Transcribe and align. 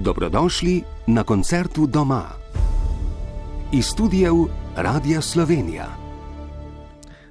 Dobrodošli 0.00 0.82
na 1.06 1.24
koncertu 1.24 1.86
doma. 1.86 2.24
Iz 3.72 3.84
studijev 3.84 4.34
Radia 4.76 5.20
Slovenija. 5.20 5.86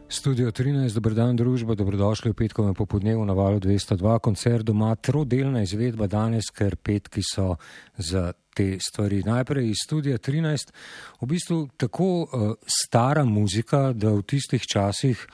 Studio 0.09 0.51
13, 0.51 0.93
dober 0.93 1.13
dan, 1.13 1.35
družba, 1.35 1.75
dobrodošli 1.75 2.31
v 2.31 2.33
petkovem 2.33 2.75
popodnevu 2.75 3.25
na 3.25 3.33
valu 3.33 3.59
202, 3.59 4.19
koncert 4.19 4.65
doma, 4.65 4.95
trodelna 4.95 5.61
izvedba 5.63 6.07
danes, 6.07 6.51
ker 6.51 6.75
petki 6.75 7.23
so 7.23 7.55
za 7.97 8.33
te 8.55 8.75
stvari. 8.79 9.23
Najprej 9.23 9.69
iz 9.69 9.85
studia 9.85 10.17
13, 10.17 10.73
v 11.21 11.27
bistvu 11.27 11.69
tako 11.77 12.09
uh, 12.21 12.51
stara 12.67 13.23
muzika, 13.25 13.93
da 13.93 14.11
v 14.11 14.27
tistih 14.27 14.67
časih 14.67 15.27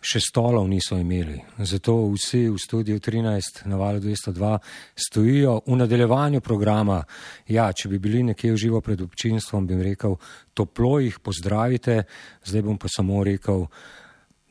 še 0.00 0.20
stolov 0.24 0.66
niso 0.68 0.98
imeli. 0.98 1.38
Zato 1.58 1.94
vsi 2.14 2.48
v 2.48 2.58
studiu 2.58 2.98
13 3.00 3.64
na 3.68 3.76
valu 3.76 4.00
202 4.00 4.58
stojijo 4.96 5.60
v 5.66 5.76
nadaljevanju 5.76 6.40
programa. 6.40 7.02
Ja, 7.48 7.70
če 7.72 7.88
bi 7.88 7.98
bili 7.98 8.22
nekje 8.32 8.52
v 8.52 8.60
živo 8.60 8.80
pred 8.80 9.00
občinstvom, 9.00 9.66
bi 9.66 9.76
jim 9.76 9.84
rekel, 9.84 10.16
toplo 10.54 10.98
jih 11.00 11.20
pozdravite, 11.20 12.04
zdaj 12.44 12.62
bom 12.66 12.78
pa 12.80 12.88
samo 12.88 13.24
rekel, 13.24 13.66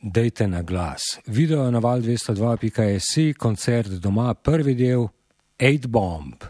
dejte 0.02 0.48
na 0.48 0.62
glas. 0.62 1.18
Video 1.26 1.70
na 1.70 1.78
val 1.78 2.00
202.js, 2.00 3.36
koncert 3.38 4.00
doma, 4.00 4.34
prvi 4.34 4.74
del, 4.74 5.10
8 5.58 5.86
bomb. 5.90 6.48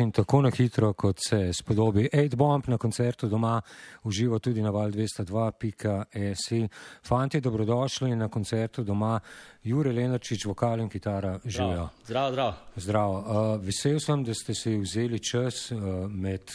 In 0.00 0.12
tako 0.12 0.42
na 0.42 0.50
hitro, 0.50 0.92
kot 0.92 1.18
se 1.28 1.52
spodobi. 1.52 2.08
8 2.12 2.36
bomb 2.36 2.68
na 2.68 2.78
koncertu 2.78 3.28
doma, 3.28 3.60
uživo 4.04 4.38
tudi 4.38 4.62
na 4.62 4.70
val 4.70 4.90
202.si. 4.90 6.68
Fanti, 7.06 7.40
dobrodošli 7.40 8.16
na 8.16 8.28
koncertu 8.28 8.84
doma. 8.84 9.20
Jure 9.64 9.92
Lenarčič, 9.92 10.44
vokal 10.46 10.80
in 10.80 10.88
kitara, 10.88 11.38
živijo. 11.44 11.88
Zdravo, 12.04 12.30
zdravo. 12.30 12.54
Zdravo. 12.76 13.18
Uh, 13.18 13.64
vesel 13.64 14.00
sem, 14.00 14.24
da 14.24 14.34
ste 14.34 14.54
si 14.54 14.76
vzeli 14.78 15.18
čas 15.18 15.70
uh, 15.72 15.78
med 16.10 16.52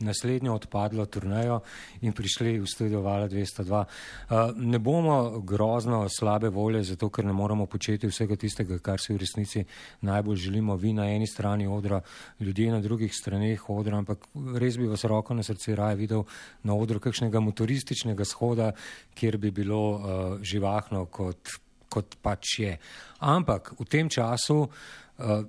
naslednjo 0.00 0.54
odpadlo 0.54 1.06
turnejo 1.06 1.60
in 2.00 2.12
prišli 2.12 2.58
v 2.60 2.66
studio 2.66 3.00
Vala 3.00 3.28
202. 3.28 3.84
Uh, 4.30 4.56
ne 4.56 4.78
bomo 4.78 5.40
grozno 5.40 6.08
slabe 6.08 6.48
volje, 6.48 6.82
zato 6.82 7.10
ker 7.10 7.24
ne 7.24 7.32
moramo 7.32 7.66
početi 7.66 8.08
vsega 8.08 8.36
tistega, 8.36 8.78
kar 8.78 9.00
si 9.00 9.12
v 9.12 9.20
resnici 9.20 9.64
najbolj 10.00 10.36
želimo. 10.36 10.76
Vi 10.76 10.92
na 10.92 11.10
eni 11.10 11.26
strani 11.26 11.66
odra, 11.66 12.00
ljudje 12.40 12.72
na 12.72 12.80
drugih 12.80 13.12
straneh 13.14 13.70
odra, 13.70 13.98
ampak 13.98 14.26
res 14.56 14.78
bi 14.78 14.88
vas 14.88 15.04
roko 15.04 15.34
na 15.34 15.42
srce 15.42 15.76
raje 15.76 15.96
videl 15.96 16.24
na 16.62 16.74
odru 16.74 17.00
kakšnega 17.00 17.40
motorističnega 17.40 18.24
shoda, 18.24 18.72
kjer 19.14 19.38
bi 19.38 19.50
bilo 19.50 19.82
uh, 19.90 20.00
živahno 20.42 21.04
kot, 21.06 21.52
kot 21.88 22.16
pač 22.22 22.58
je. 22.58 22.78
Ampak 23.20 23.74
v 23.78 23.84
tem 23.84 24.08
času 24.08 24.64
uh, 24.64 24.70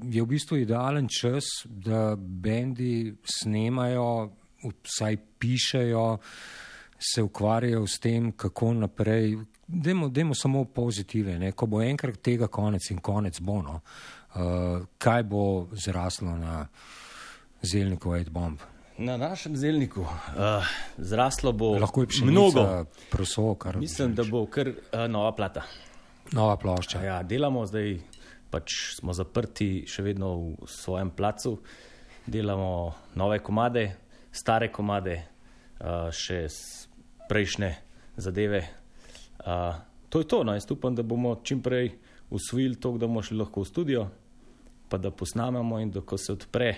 je 0.04 0.22
v 0.22 0.28
bistvu 0.28 0.62
idealen 0.66 1.08
čas, 1.08 1.64
da 1.66 2.16
bendi 2.18 3.16
snemajo 3.24 4.41
vsaj 4.64 5.18
pišejo, 5.40 6.18
se 7.14 7.24
ukvarjajo 7.24 7.88
s 7.88 8.00
tem, 8.00 8.32
kako 8.32 8.74
naprej. 8.74 9.38
Demo, 9.68 10.10
demo 10.10 10.36
samo 10.36 10.66
pozitive, 10.66 11.40
ne? 11.40 11.52
ko 11.52 11.66
bo 11.66 11.82
enkrat 11.82 12.20
tega 12.22 12.48
konec 12.48 12.90
in 12.92 13.00
konec 13.00 13.40
bo. 13.40 13.62
No? 13.62 13.80
Uh, 14.36 14.86
kaj 14.98 15.24
bo 15.24 15.68
zraslo 15.72 16.38
na 16.38 16.68
zelniku 17.62 18.14
Aid 18.14 18.30
Bomb? 18.30 18.60
Na 18.98 19.18
našem 19.18 19.56
zelniku 19.58 20.02
uh, 20.02 20.68
zraslo 20.98 21.52
bo 21.52 21.76
je 21.76 22.24
mnogo. 22.24 22.86
Proso, 23.10 23.56
Mislim, 23.76 24.16
da 24.16 24.24
bo 24.24 24.46
kar 24.46 24.68
uh, 24.68 25.08
nova 25.10 25.32
plata. 25.32 25.64
Nova 26.32 26.58
plošča. 26.58 27.04
Ja, 27.04 27.24
delamo 27.24 27.66
zdaj, 27.66 27.98
pač 28.52 28.76
smo 28.96 29.14
zaprti 29.14 29.84
še 29.88 30.04
vedno 30.06 30.32
v 30.36 30.68
svojem 30.70 31.12
placu, 31.12 31.58
delamo 32.26 32.94
nove 33.20 33.40
komade, 33.44 33.88
stare 34.32 34.72
komade, 34.72 35.22
uh, 35.80 36.10
še 36.12 36.48
prejšnje 37.30 37.74
zadeve. 38.18 38.64
Uh, 39.46 39.76
to 40.10 40.20
je 40.20 40.28
to, 40.28 40.44
no, 40.44 40.54
jaz 40.54 40.68
upam, 40.72 40.96
da 40.96 41.04
bomo 41.04 41.36
čim 41.44 41.62
prej 41.62 41.92
usvojili 42.30 42.76
to, 42.76 42.98
da 42.98 43.08
bomo 43.08 43.22
šli 43.22 43.38
lahko 43.38 43.62
v 43.62 43.66
studio, 43.66 44.08
pa 44.90 44.98
da 44.98 45.12
posnamemo 45.12 45.80
in 45.80 45.92
da 45.92 46.02
ko 46.02 46.18
se 46.18 46.34
odpre 46.34 46.76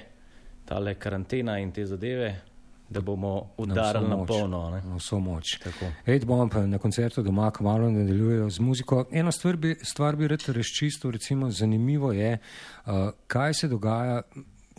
ta 0.66 0.80
le 0.80 0.96
karantena 0.96 1.58
in 1.60 1.72
te 1.72 1.86
zadeve, 1.86 2.42
da 2.90 3.02
bomo 3.02 3.50
udarili 3.58 4.08
na, 4.08 4.16
na 4.16 4.26
polno. 4.26 4.70
Na 4.70 4.96
vso 4.96 5.20
moč. 5.20 5.58
Ed 6.06 6.26
bom 6.26 6.50
pa 6.50 6.66
na 6.68 6.78
koncertu 6.78 7.24
doma, 7.24 7.50
ko 7.52 7.64
malo 7.64 7.90
nadaljujejo 7.92 8.50
z 8.50 8.60
muziko. 8.60 9.06
Eno 9.12 9.32
stvar 9.32 9.58
bi, 9.58 9.76
stvar 9.82 10.16
bi 10.16 10.28
rad 10.28 10.44
razčistil, 10.48 11.12
recimo 11.12 11.50
zanimivo 11.52 12.12
je, 12.12 12.38
uh, 12.38 12.94
kaj 13.28 13.54
se 13.54 13.68
dogaja. 13.68 14.22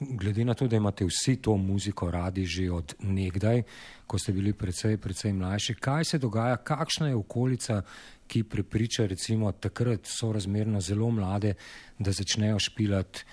Glede 0.00 0.44
na 0.44 0.54
to, 0.54 0.66
da 0.68 0.76
imate 0.76 1.04
vsi 1.04 1.36
to 1.36 1.56
muziko 1.56 2.10
radi 2.10 2.46
že 2.46 2.70
od 2.70 2.94
nekdaj, 3.02 3.62
ko 4.06 4.18
ste 4.18 4.32
bili 4.32 4.52
precej, 4.52 4.96
precej 4.98 5.32
mlajši, 5.32 5.74
kaj 5.74 6.04
se 6.04 6.18
dogaja, 6.18 6.56
kakšna 6.56 7.08
je 7.08 7.14
okolica, 7.14 7.82
ki 8.26 8.42
prepriča 8.42 9.06
recimo 9.06 9.52
takrat 9.52 10.06
so 10.06 10.32
razmerno 10.32 10.80
zelo 10.80 11.10
mlade, 11.10 11.54
da 11.98 12.12
začnejo 12.12 12.58
špilati 12.58 13.24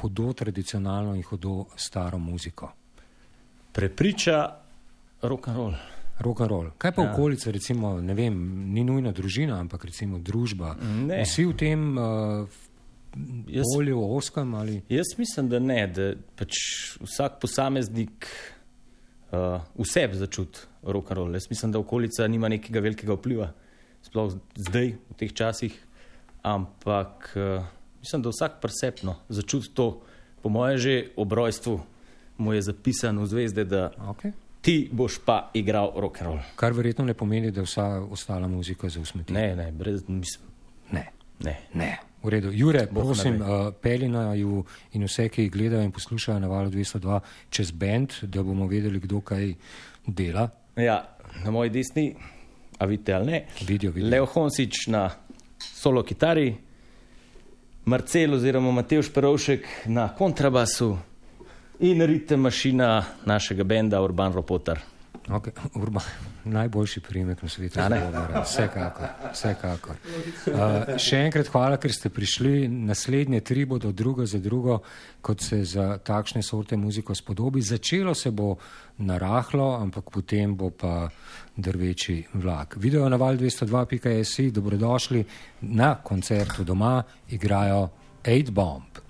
hudo 0.00 0.32
tradicionalno 0.32 1.14
in 1.14 1.22
hudo 1.22 1.64
staro 1.76 2.18
muziko? 2.18 2.72
Prepriča 3.72 4.56
rock 5.22 5.48
and 5.48 5.56
roll. 5.56 5.74
Rock 6.18 6.40
and 6.40 6.50
roll. 6.50 6.70
Kaj 6.78 6.92
pa 6.92 7.02
ja. 7.02 7.12
okolica, 7.12 7.50
recimo, 7.50 8.00
ne 8.00 8.14
vem, 8.14 8.36
ni 8.72 8.84
nujna 8.84 9.12
družina, 9.12 9.60
ampak 9.60 9.84
recimo 9.84 10.18
družba. 10.18 10.76
Ne. 10.80 11.20
Vsi 11.24 11.44
v 11.44 11.56
tem 11.56 11.98
uh, 11.98 12.48
polju 13.74 14.00
oskam 14.16 14.54
ali? 14.54 14.82
Jaz 14.88 15.14
mislim, 15.18 15.48
da 15.48 15.58
ne, 15.58 15.86
da 15.86 16.12
pač 16.36 16.58
vsak 17.00 17.40
posameznik 17.40 18.26
uh, 19.32 19.60
vse 19.78 20.08
začuti 20.12 20.58
rock 20.82 21.10
and 21.10 21.18
roll. 21.18 21.34
Jaz 21.34 21.50
mislim, 21.50 21.72
da 21.72 21.78
okolica 21.78 22.28
nima 22.28 22.48
nekega 22.48 22.80
velikega 22.80 23.16
vpliva, 23.16 23.50
sploh 24.02 24.36
zdaj, 24.54 24.92
v 25.10 25.18
teh 25.18 25.32
časih, 25.32 25.74
ampak 26.42 27.32
uh, 27.36 27.64
mislim, 28.00 28.22
da 28.22 28.34
vsak 28.34 28.60
presepno 28.62 29.16
začuti 29.28 29.74
to, 29.74 30.02
po 30.42 30.48
mojem 30.48 30.78
že 30.78 30.96
obrojstvu 31.16 31.80
mu 32.38 32.52
je 32.52 32.62
zapisano 32.62 33.22
v 33.22 33.26
zvezde, 33.26 33.64
da 33.64 33.90
okay. 33.98 34.32
ti 34.60 34.88
boš 34.92 35.18
pa 35.24 35.50
igral 35.54 35.92
rock 35.96 36.20
and 36.20 36.26
roll. 36.30 36.40
Kar 36.56 36.72
verjetno 36.72 37.04
ne 37.04 37.14
pomeni, 37.14 37.50
da 37.50 37.64
vsa 37.64 38.04
ostala 38.10 38.48
muzika 38.48 38.88
za 38.88 39.00
usmrtitev. 39.00 39.34
Ne, 39.34 39.56
ne, 39.56 39.72
brez 39.72 40.04
mislim. 40.08 40.44
Ne. 40.92 41.08
Ne. 41.40 41.56
ne. 41.74 41.98
V 42.26 42.30
redu. 42.34 42.50
Jure, 42.50 42.88
Boh 42.90 43.06
prosim, 43.06 43.36
uh, 43.38 43.68
peli 43.82 44.08
na 44.10 44.32
ju 44.34 44.64
in 44.98 45.04
vse, 45.06 45.28
ki 45.30 45.46
gledajo 45.54 45.84
in 45.86 45.92
poslušajo 45.94 46.40
na 46.42 46.48
valu 46.50 46.72
202 46.74 47.20
čez 47.54 47.70
bend, 47.70 48.16
da 48.22 48.42
bomo 48.42 48.66
vedeli, 48.66 48.98
kdo 49.00 49.20
kaj 49.22 49.52
dela. 50.06 50.48
Ja, 50.76 51.04
na 51.44 51.54
moji 51.54 51.70
desni, 51.70 52.08
a 52.78 52.86
vidite 52.90 53.14
ali 53.14 53.30
ne? 53.30 53.44
Vidijo, 53.60 53.92
vidijo. 53.92 54.10
Leo 54.10 54.26
Honsič 54.26 54.86
na 54.90 55.06
solo 55.62 56.02
kitari, 56.02 56.50
Marcel 57.86 58.34
oziroma 58.34 58.72
Matejš 58.74 59.12
Perovšek 59.14 59.66
na 59.86 60.08
kontrabasu 60.18 60.96
in 61.78 62.02
ritem 62.02 62.40
mašina 62.40 63.04
našega 63.24 63.64
benda 63.64 64.02
Urban 64.02 64.32
Ropotar. 64.32 64.80
Okay. 65.28 65.52
Urban, 65.82 66.02
najboljši 66.46 67.00
primek 67.00 67.42
na 67.42 67.48
svetu. 67.48 67.80
Vsekakor. 68.44 69.08
vsekakor. 69.32 69.96
Uh, 70.46 70.96
še 71.02 71.20
enkrat 71.26 71.50
hvala, 71.52 71.78
ker 71.82 71.92
ste 71.92 72.10
prišli. 72.10 72.68
Naslednje 72.68 73.40
tri 73.40 73.64
bodo 73.64 73.92
drugo 73.92 74.26
za 74.26 74.38
drugo, 74.38 74.80
kot 75.20 75.42
se 75.42 75.62
za 75.64 75.98
takšne 75.98 76.42
sorte 76.42 76.76
muziko 76.76 77.14
spodobi. 77.14 77.62
Začelo 77.62 78.14
se 78.14 78.30
bo 78.30 78.54
narahlo, 78.98 79.74
ampak 79.80 80.10
potem 80.10 80.56
bo 80.56 80.70
pa 80.70 81.08
drveči 81.56 82.22
vlak. 82.34 82.76
Video 82.78 83.08
na 83.08 83.16
val 83.16 83.36
202.js, 83.36 84.52
dobrodošli 84.52 85.24
na 85.72 85.94
koncertu 86.02 86.64
doma, 86.64 87.02
igrajo 87.30 87.88
8 88.22 88.50
Bomb. 88.50 89.05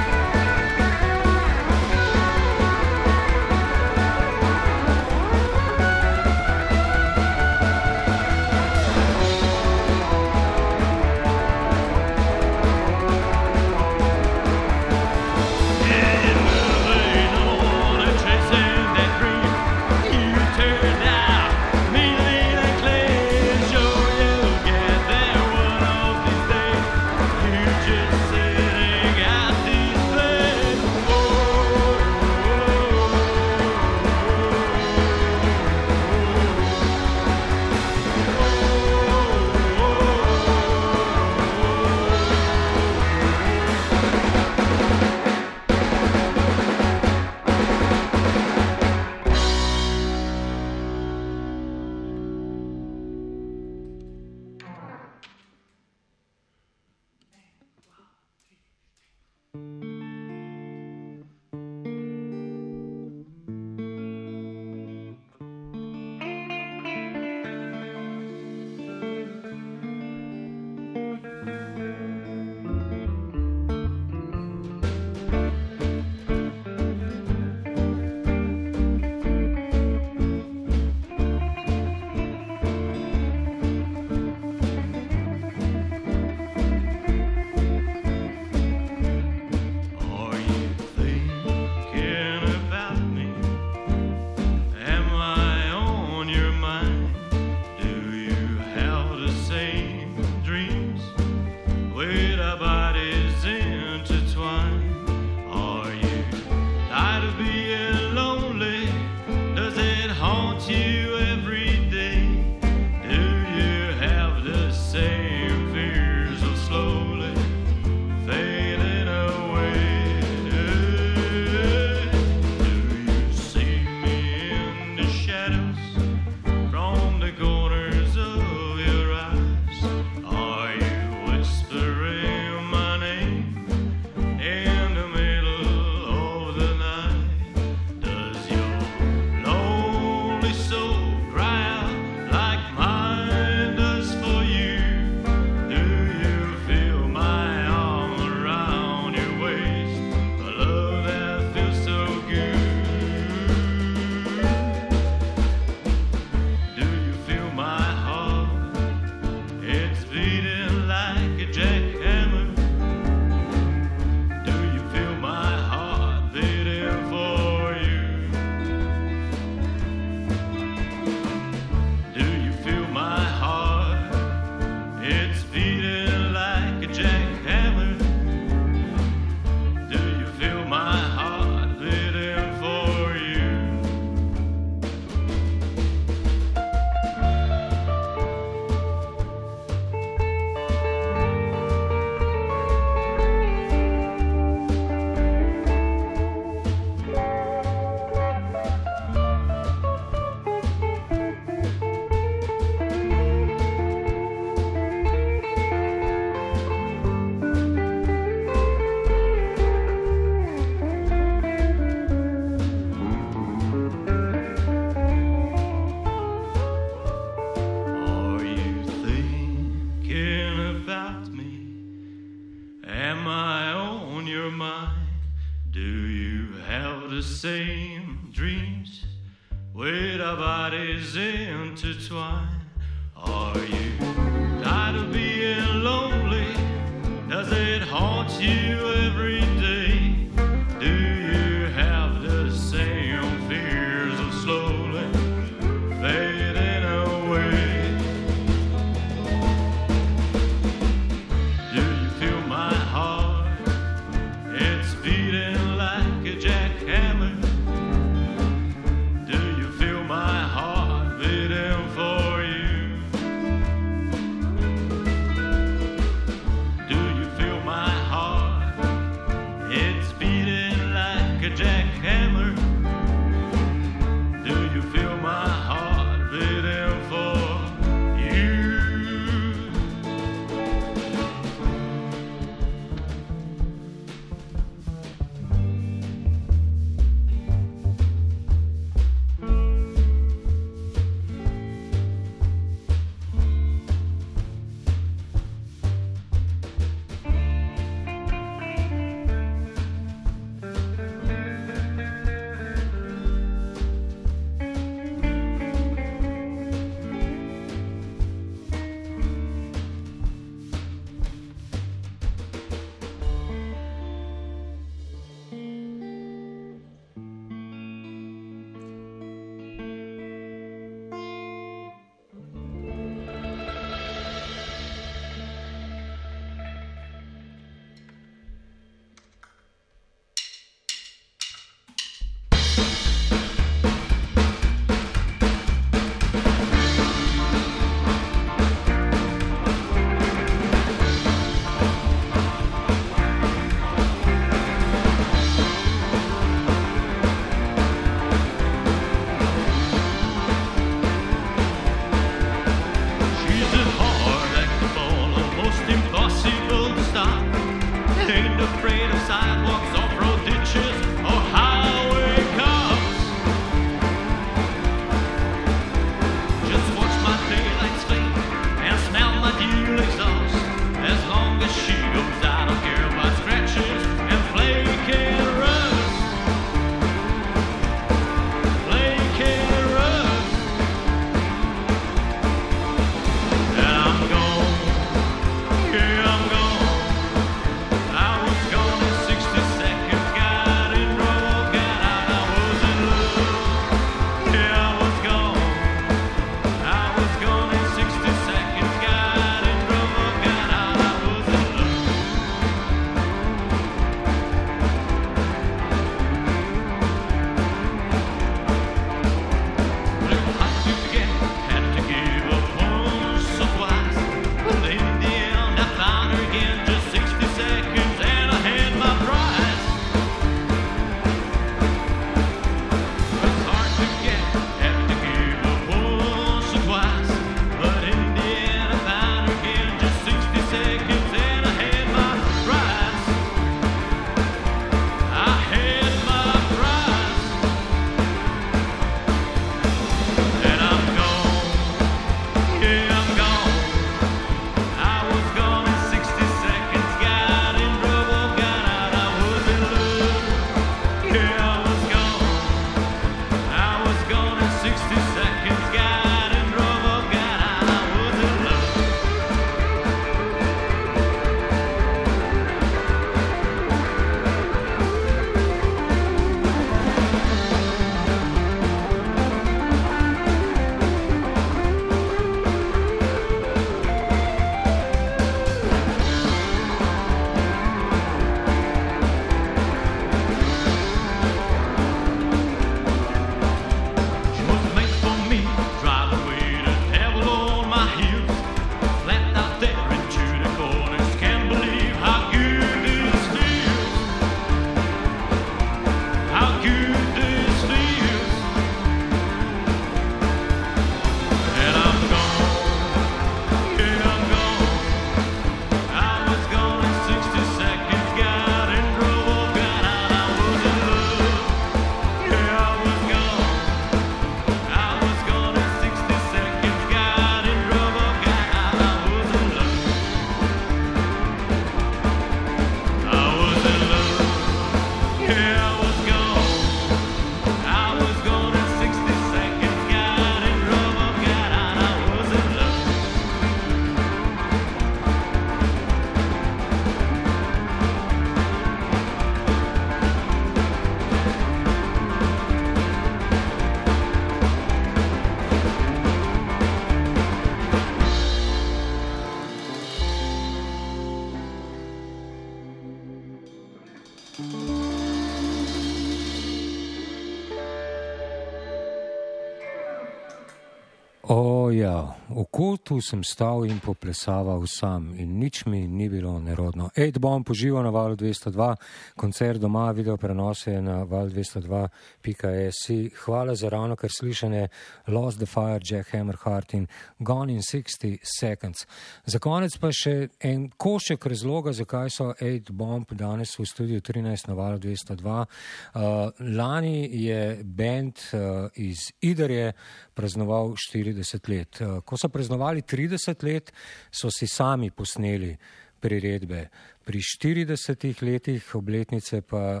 V 562.94 562.98
kotu 563.06 563.20
sem 563.22 563.44
stal 563.44 563.84
in 563.86 564.00
poplesaval 564.02 564.82
sam 564.86 565.34
in 565.38 565.58
nič 565.58 565.86
mi 565.86 566.08
ni 566.08 566.28
bilo 566.28 566.58
nerodno. 566.58 567.10
Ed 567.14 567.38
bom 567.38 567.64
požival 567.64 568.02
na 568.02 568.10
valu 568.10 568.34
202, 568.36 568.96
koncert 569.36 569.80
doma, 569.80 570.12
video 570.12 570.36
prenose 570.36 571.00
na 571.00 571.22
val 571.22 571.46
202.si. 571.46 573.30
Hvala 573.44 573.74
za 573.74 573.88
ravno 573.88 574.16
kar 574.16 574.30
slišanje 574.30 574.88
Lost 575.28 575.58
the 575.58 575.66
Fire, 575.66 576.00
Jack 576.02 576.34
Hammerhart 576.34 576.94
in 576.94 577.06
Gone 577.38 577.72
in 577.72 577.82
60 577.82 578.38
Seconds. 578.42 579.06
Za 579.46 579.58
konec 579.58 579.98
pa 579.98 580.10
še 580.10 580.48
en 580.60 580.90
košek 580.90 581.46
razloga, 581.46 581.92
zakaj 581.92 582.30
so 582.30 582.54
Ed 582.58 582.90
Bomb 582.90 583.30
danes 583.30 583.78
v 583.78 583.86
studiu 583.86 584.20
13 584.20 584.66
na 584.68 584.74
valu 584.74 584.98
202. 584.98 585.46
Uh, 585.46 586.50
lani 586.58 587.30
je 587.30 587.84
band 587.84 588.34
uh, 588.50 588.90
iz 588.98 589.30
Iderje 589.40 589.92
praznoval 590.36 590.92
40 590.92 591.68
let. 591.68 592.00
Eh, 592.00 592.20
ko 592.24 592.36
so 592.36 592.48
praznovali 592.52 592.95
30 593.02 593.62
let, 593.62 593.92
so 594.30 594.50
si 594.50 594.66
sami 594.66 595.10
posneli 595.10 595.76
priredbe. 596.20 596.88
Pri 597.24 597.40
40 597.40 598.42
letih 598.42 598.94
obletnice 598.94 599.60
pa 599.62 600.00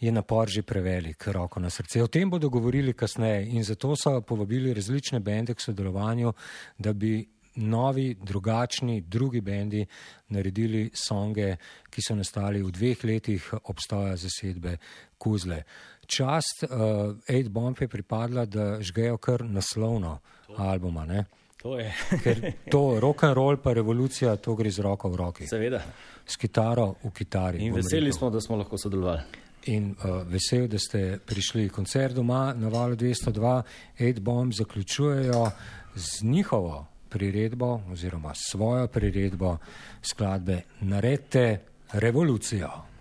je 0.00 0.12
napor 0.12 0.48
že 0.48 0.62
prevelik, 0.62 1.26
roko 1.26 1.60
na 1.60 1.70
srce. 1.70 2.02
O 2.02 2.06
tem 2.06 2.30
bodo 2.30 2.48
govorili 2.48 2.92
kasneje 2.92 3.46
in 3.46 3.64
zato 3.64 3.96
so 3.96 4.20
povabili 4.20 4.74
različne 4.74 5.20
bende 5.20 5.54
k 5.54 5.60
sodelovanju, 5.60 6.32
da 6.78 6.92
bi 6.92 7.28
novi, 7.54 8.14
drugačni, 8.14 9.00
drugi 9.00 9.40
bendi 9.40 9.86
naredili 10.28 10.90
songe, 10.94 11.56
ki 11.90 12.02
so 12.02 12.14
nastali 12.14 12.62
v 12.62 12.70
dveh 12.70 13.04
letih 13.04 13.54
obstoja 13.62 14.16
zasedbe 14.16 14.76
Kuzle 15.18 15.62
čast 16.06 16.64
uh, 16.64 17.16
Aid 17.28 17.48
Bomb 17.48 17.80
je 17.80 17.88
pripadla, 17.88 18.44
da 18.44 18.80
žgejo 18.80 19.16
kar 19.16 19.44
naslovno 19.44 20.18
to. 20.46 20.54
albuma. 20.58 21.04
Ne? 21.06 21.24
To 21.62 21.78
je. 21.78 21.92
Ker 22.22 22.40
to 22.70 23.00
rock 23.00 23.22
and 23.24 23.36
roll 23.36 23.56
pa 23.56 23.72
revolucija, 23.72 24.36
to 24.36 24.54
gre 24.58 24.70
z 24.70 24.82
roko 24.82 25.08
v 25.12 25.16
roki. 25.16 25.46
Seveda. 25.46 25.82
S 26.26 26.36
kitaro 26.36 26.94
v 27.04 27.10
kitari. 27.14 27.62
In 27.62 27.74
veseli 27.74 28.10
rekel. 28.10 28.18
smo, 28.18 28.30
da 28.30 28.40
smo 28.40 28.56
lahko 28.56 28.78
sodelovali. 28.78 29.40
In 29.70 29.92
uh, 29.94 30.22
vesel, 30.26 30.66
da 30.66 30.78
ste 30.78 31.20
prišli 31.26 31.68
koncert 31.70 32.18
doma 32.18 32.50
na 32.58 32.68
valu 32.68 32.96
202. 32.98 33.62
Aid 34.00 34.20
Bomb 34.20 34.52
zaključujejo 34.52 35.50
z 35.94 36.24
njihovo 36.24 36.86
priredbo 37.08 37.80
oziroma 37.92 38.34
svojo 38.34 38.86
priredbo 38.86 39.56
skladbe 40.02 40.62
Naredite 40.80 41.60
revolucijo. 41.92 42.91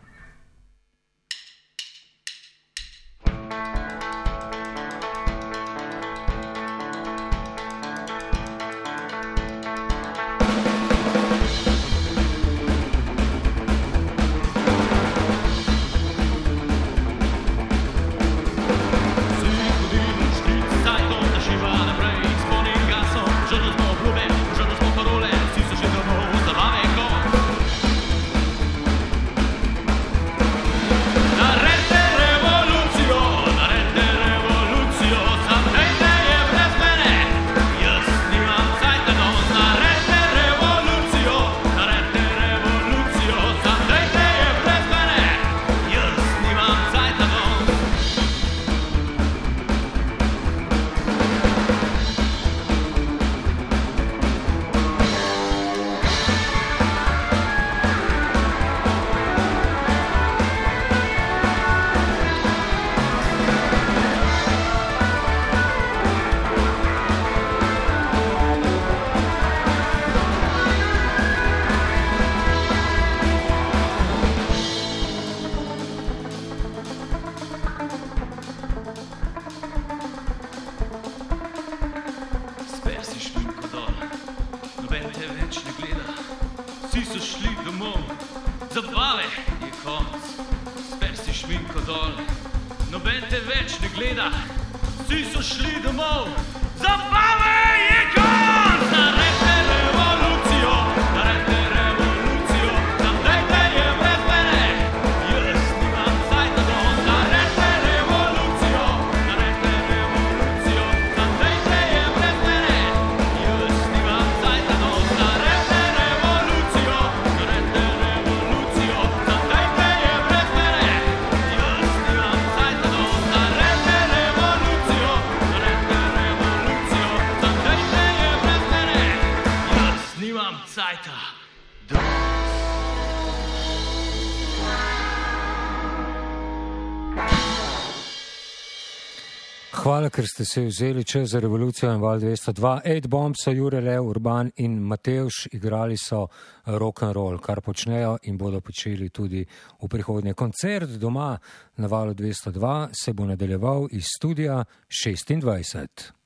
Ker 140.12 140.26
ste 140.28 140.45
se 140.45 140.62
vzeli 140.65 141.04
čas 141.04 141.30
za 141.30 141.39
revolucijo 141.39 141.93
in 141.93 142.02
val 142.02 142.19
202. 142.19 142.82
Ed 142.84 143.08
Bomb 143.08 143.36
so 143.43 143.52
Jure 143.52 143.82
Lev, 143.82 144.08
Urban 144.10 144.52
in 144.56 144.80
Mateuš 144.80 145.47
igrali 145.52 145.97
so 145.97 146.28
rock 146.65 147.04
and 147.04 147.15
roll, 147.15 147.39
kar 147.39 147.62
počnejo 147.62 148.17
in 148.24 148.38
bodo 148.38 148.62
počeli 148.62 149.10
tudi 149.10 149.45
v 149.82 149.88
prihodnje. 149.88 150.34
Koncert 150.34 150.89
doma 150.89 151.38
na 151.78 151.88
valu 151.88 152.13
202 152.13 152.89
se 153.04 153.13
bo 153.13 153.26
nadaljeval 153.26 153.88
iz 153.91 154.06
studija 154.17 154.63
26. 154.89 156.20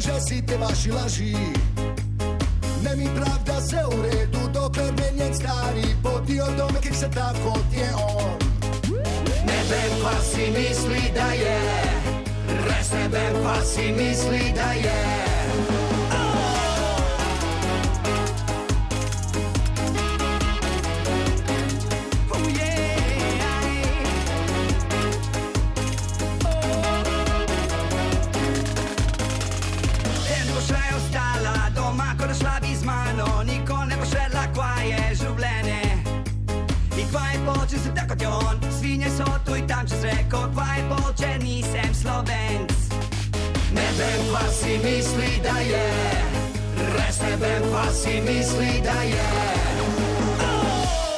si 0.00 0.42
te 0.46 0.56
vaši 0.56 0.90
laži. 0.90 1.34
Ne 2.84 2.96
mi 2.96 3.04
pravda 3.14 3.60
se 3.60 3.76
u 3.86 4.02
redu, 4.02 4.38
dokler 4.54 4.92
me 4.92 5.24
njen 5.24 5.34
stari 5.34 5.84
potio 6.02 6.46
do 6.56 6.68
mekih 6.74 6.96
se 6.96 7.10
tako 7.10 7.58
je 7.72 7.90
on. 7.94 8.38
Ne 9.46 9.60
vem, 9.70 9.92
pa 10.02 10.22
si 10.22 10.50
misli 10.50 11.12
da 11.14 11.32
je, 11.32 11.60
res 12.66 12.92
ne 12.92 13.08
vem, 13.08 13.42
pa 13.44 13.64
si 13.64 13.92
misli 13.92 14.52
da 14.54 14.72
je. 14.72 15.29
Kot 39.80 39.88
čez 39.88 40.02
reko, 40.04 40.48
kva 40.52 40.66
je 40.76 40.82
pot. 40.88 41.14
če 41.16 41.38
nisem 41.42 41.94
slovenc. 41.94 42.72
Ne 43.72 43.88
vem, 43.96 44.20
pa 44.32 44.44
si 44.52 44.78
misli, 44.84 45.40
da 45.44 45.56
je, 45.58 45.86
res 46.96 47.20
ne 47.22 47.36
vem, 47.36 47.62
pa 47.72 47.86
si 47.92 48.20
misli, 48.20 48.80
da 48.84 48.98
je. 49.02 49.28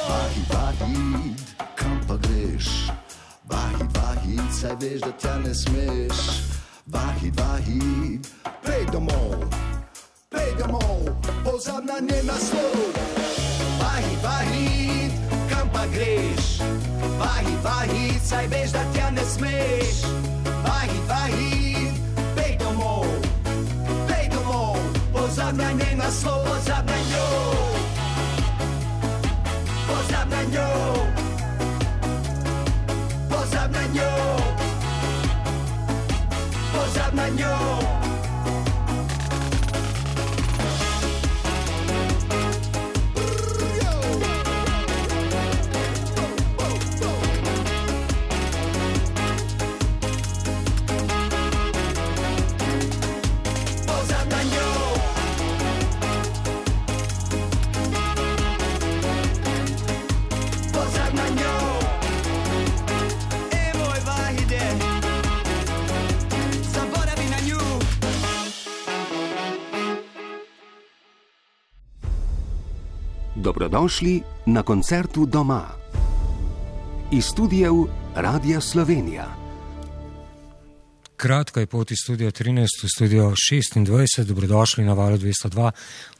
Vahid, 0.07 0.45
vahid, 0.53 1.41
kam 1.75 1.99
pa 2.07 2.15
greš? 2.15 2.91
Vahid, 3.49 3.89
vahid, 3.97 4.47
saj 4.51 4.77
veš, 4.79 5.01
da 5.01 5.11
tja 5.17 5.35
ne 5.43 5.53
smeš. 5.53 6.21
Vahid, 6.87 7.33
vahid, 7.39 8.27
pej 8.63 8.85
domov, 8.91 9.49
pej 10.29 10.53
domov, 10.59 11.09
pozab 11.43 11.83
na 11.83 11.99
njen 11.99 12.27
naslov. 12.27 12.79
Vahid, 13.81 14.19
kam 14.23 14.82
pa 15.73 15.85
greš. 15.93 16.61
Vahi, 17.19 17.55
vahi, 17.63 18.19
saj 18.23 18.47
veš, 18.47 18.71
da 18.71 18.83
tja 18.93 19.09
ne 19.11 19.25
smeš. 19.25 20.05
Vahi, 20.63 20.99
vahi, 21.09 21.75
pej 22.35 22.57
domov, 22.61 23.05
pej 24.07 24.29
domov, 24.29 24.77
pozabnaj 25.13 25.73
njen 25.73 25.97
naslov, 25.97 26.45
pozabnaj 26.45 27.03
njo. 27.11 27.27
Njo, 27.43 27.49
pozabnaj 29.87 30.45
njo, 30.51 30.69
pozabnaj 33.29 33.87
njo. 33.93 34.11
Pozabnaj 36.73 37.31
njo. 37.31 38.02
Dobrodošli 73.83 74.21
na 74.45 74.63
koncertu 74.63 75.25
doma. 75.25 75.67
Iz 77.11 77.25
studijev 77.25 77.73
Radia 78.15 78.61
Slovenija. 78.61 79.25
Kratka 81.15 81.59
je 81.59 81.67
pot 81.67 81.91
iz 81.91 81.97
studia 82.03 82.31
13 82.31 82.83
v 82.83 82.89
studio 82.95 83.31
26, 83.31 84.23
dobrodošli 84.23 84.85
na 84.85 84.93
valu 84.93 85.17
202. 85.17 85.71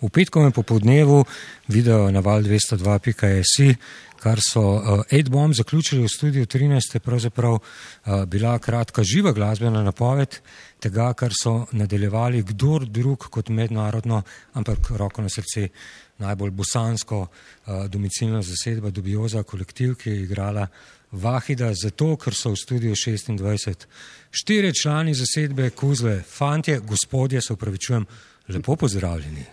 V 0.01 0.09
petkovem 0.09 0.51
popoldnevu 0.51 1.23
video 1.67 2.11
na 2.11 2.19
val 2.19 2.43
202.js, 2.43 3.77
kar 4.19 4.39
so 4.43 4.61
uh, 4.61 5.01
Ed 5.11 5.29
Bomb 5.29 5.55
zaključili 5.55 6.03
v 6.03 6.09
studiu 6.09 6.45
13, 6.45 6.95
je 6.95 6.99
pravzaprav 6.99 7.53
uh, 7.53 8.25
bila 8.25 8.59
kratka 8.59 9.03
živa 9.03 9.31
glasbena 9.31 9.83
napoved 9.83 10.39
tega, 10.79 11.13
kar 11.13 11.31
so 11.31 11.65
nadaljevali 11.71 12.43
kdor 12.43 12.85
drug 12.85 13.27
kot 13.31 13.49
mednarodno, 13.49 14.21
ampak 14.53 14.91
roko 14.99 15.21
na 15.21 15.29
srce 15.29 15.69
najbolj 16.17 16.51
bosansko 16.51 17.21
uh, 17.21 17.85
domicilna 17.87 18.41
zasedba 18.41 18.89
Dubioza 18.89 19.43
kolektiv, 19.43 19.95
ki 19.95 20.09
je 20.09 20.21
igrala 20.23 20.67
Vahida, 21.11 21.73
zato 21.73 22.15
ker 22.17 22.33
so 22.33 22.49
v 22.49 22.57
studiu 22.57 22.95
26 22.95 23.85
štiri 24.31 24.73
člani 24.73 25.13
zasedbe 25.13 25.69
Kuzle, 25.69 26.21
fantje, 26.21 26.79
gospodje, 26.79 27.41
se 27.41 27.53
upravičujem, 27.53 28.05
lepo 28.49 28.75
pozdravljeni. 28.75 29.45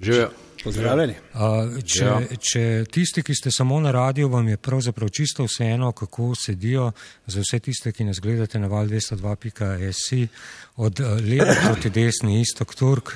Živijo. 0.00 0.30
Pozdravljeni. 0.64 1.14
Uh, 1.34 1.82
če, 1.86 2.04
Ja. 2.04 2.20
če 2.38 2.84
tisti, 2.90 3.22
ki 3.22 3.34
ste 3.34 3.50
samo 3.50 3.80
na 3.80 3.90
radiju, 3.90 4.28
vam 4.28 4.48
je 4.48 4.56
pravzaprav 4.56 5.08
čisto 5.08 5.44
vseeno, 5.46 5.92
kako 5.92 6.34
sedijo, 6.34 6.92
za 7.26 7.40
vse 7.40 7.58
tiste, 7.58 7.92
ki 7.92 8.04
nas 8.04 8.20
gledate 8.20 8.58
na 8.58 8.66
val 8.66 8.86
202.js, 8.86 10.28
od 10.76 11.00
uh, 11.00 11.06
leve 11.22 11.54
proti 11.64 11.90
desni, 11.90 12.40
istok 12.40 12.74
Turk. 12.74 13.12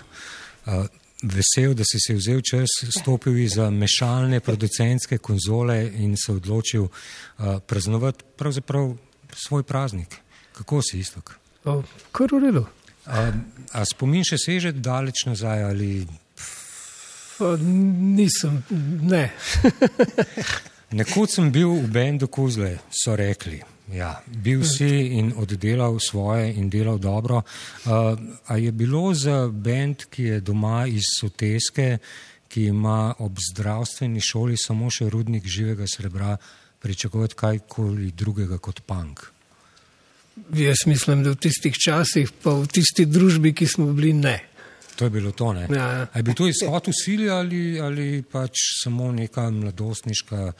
Uh, 0.66 0.86
vesel, 1.22 1.74
da 1.74 1.84
si 1.86 2.00
si 2.00 2.14
vzel 2.14 2.40
čas, 2.40 2.68
stopil 2.98 3.38
iza 3.38 3.70
mešalne 3.70 4.40
producentske 4.40 5.18
konzole 5.18 5.78
in 5.86 6.16
se 6.16 6.32
odločil 6.32 6.88
uh, 6.88 7.58
praznovati 7.66 8.24
pravzaprav 8.36 8.96
svoj 9.32 9.62
praznik. 9.62 10.16
Kako 10.52 10.82
si 10.82 10.98
istok? 10.98 11.38
O, 11.64 11.82
Kar 12.12 12.32
v 12.32 12.44
redu. 12.46 12.66
A, 13.06 13.30
a 13.72 13.84
spomin 13.88 14.26
še 14.26 14.38
seže 14.38 14.72
daleč 14.72 15.24
nazaj 15.26 15.64
ali 15.70 15.92
Pa 17.38 17.56
nisem, 17.58 18.60
ne. 19.02 19.32
Nekoč 20.98 21.38
sem 21.38 21.48
bil 21.50 21.72
v 21.80 21.88
bendu 21.90 22.28
Kuzle, 22.28 22.76
so 22.92 23.16
rekli. 23.16 23.62
Ja, 23.92 24.22
bil 24.26 24.64
si 24.64 24.88
in 25.18 25.32
oddelal 25.36 25.98
svoje 26.00 26.54
in 26.56 26.70
delal 26.70 26.98
dobro. 26.98 27.42
Uh, 27.42 28.16
a 28.46 28.56
je 28.56 28.72
bilo 28.72 29.14
za 29.14 29.48
bend, 29.52 30.06
ki 30.10 30.22
je 30.22 30.40
doma 30.40 30.86
iz 30.88 31.04
Soteske, 31.20 31.98
ki 32.48 32.64
ima 32.72 33.14
ob 33.18 33.36
zdravstveni 33.52 34.20
šoli 34.20 34.56
samo 34.56 34.90
še 34.90 35.10
rudnik 35.12 35.44
živega 35.44 35.84
srebra, 35.88 36.36
pričakovati 36.82 37.36
kajkoli 37.36 38.10
drugega 38.16 38.58
kot 38.58 38.80
punk? 38.86 39.26
Jaz 40.56 40.86
mislim, 40.86 41.22
da 41.22 41.34
v 41.34 41.40
tistih 41.44 41.76
časih, 41.76 42.32
pa 42.42 42.56
v 42.56 42.66
tisti 42.72 43.04
družbi, 43.06 43.52
ki 43.52 43.68
smo 43.68 43.92
bili, 43.92 44.12
ne. 44.16 44.38
To 44.96 45.04
je 45.08 45.10
bilo 45.10 45.32
to, 45.32 45.52
ne? 45.52 45.66
Ja, 45.70 45.86
ja. 45.92 46.06
A 46.12 46.20
je 46.20 46.22
bil 46.22 46.36
to 46.36 46.48
izhod 46.48 46.88
v 46.88 46.94
sili 46.96 47.28
ali, 47.30 47.80
ali 47.80 48.22
pač 48.22 48.60
samo 48.82 49.12
neka 49.12 49.50
mladostniška 49.50 50.52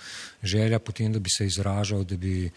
želja 0.43 0.79
potem, 0.79 1.13
da 1.13 1.21
bi 1.21 1.33
se 1.33 1.47
izražal, 1.47 2.05
da 2.05 2.17
bi 2.17 2.51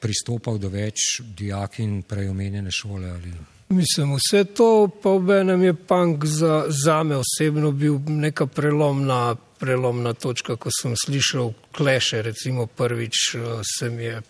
pristopal 0.00 0.58
do 0.58 0.68
več 0.68 1.20
dijakin 1.20 2.02
prej 2.02 2.28
omenjene 2.28 2.70
šole 2.70 3.10
ali... 3.10 3.32
Mislim, 3.68 4.14
vse 4.16 4.46
to 4.56 4.88
pa 5.02 5.10
ob 5.12 5.30
enem 5.30 5.62
je 5.62 5.74
punk 5.74 6.24
za, 6.24 6.64
za 6.72 7.02
me 7.02 7.18
osebno 7.20 7.72
bil 7.72 7.98
neka 8.08 8.46
prelomna, 8.46 9.36
prelomna 9.60 10.14
točka, 10.16 10.56
ko 10.56 10.72
sem 10.72 10.94
slišal 10.96 11.52
kleše, 11.76 12.22
recimo 12.22 12.66
prvič 12.66 13.34
eh, 13.34 13.60
se 13.76 13.90
mi 13.90 14.04
je 14.04 14.22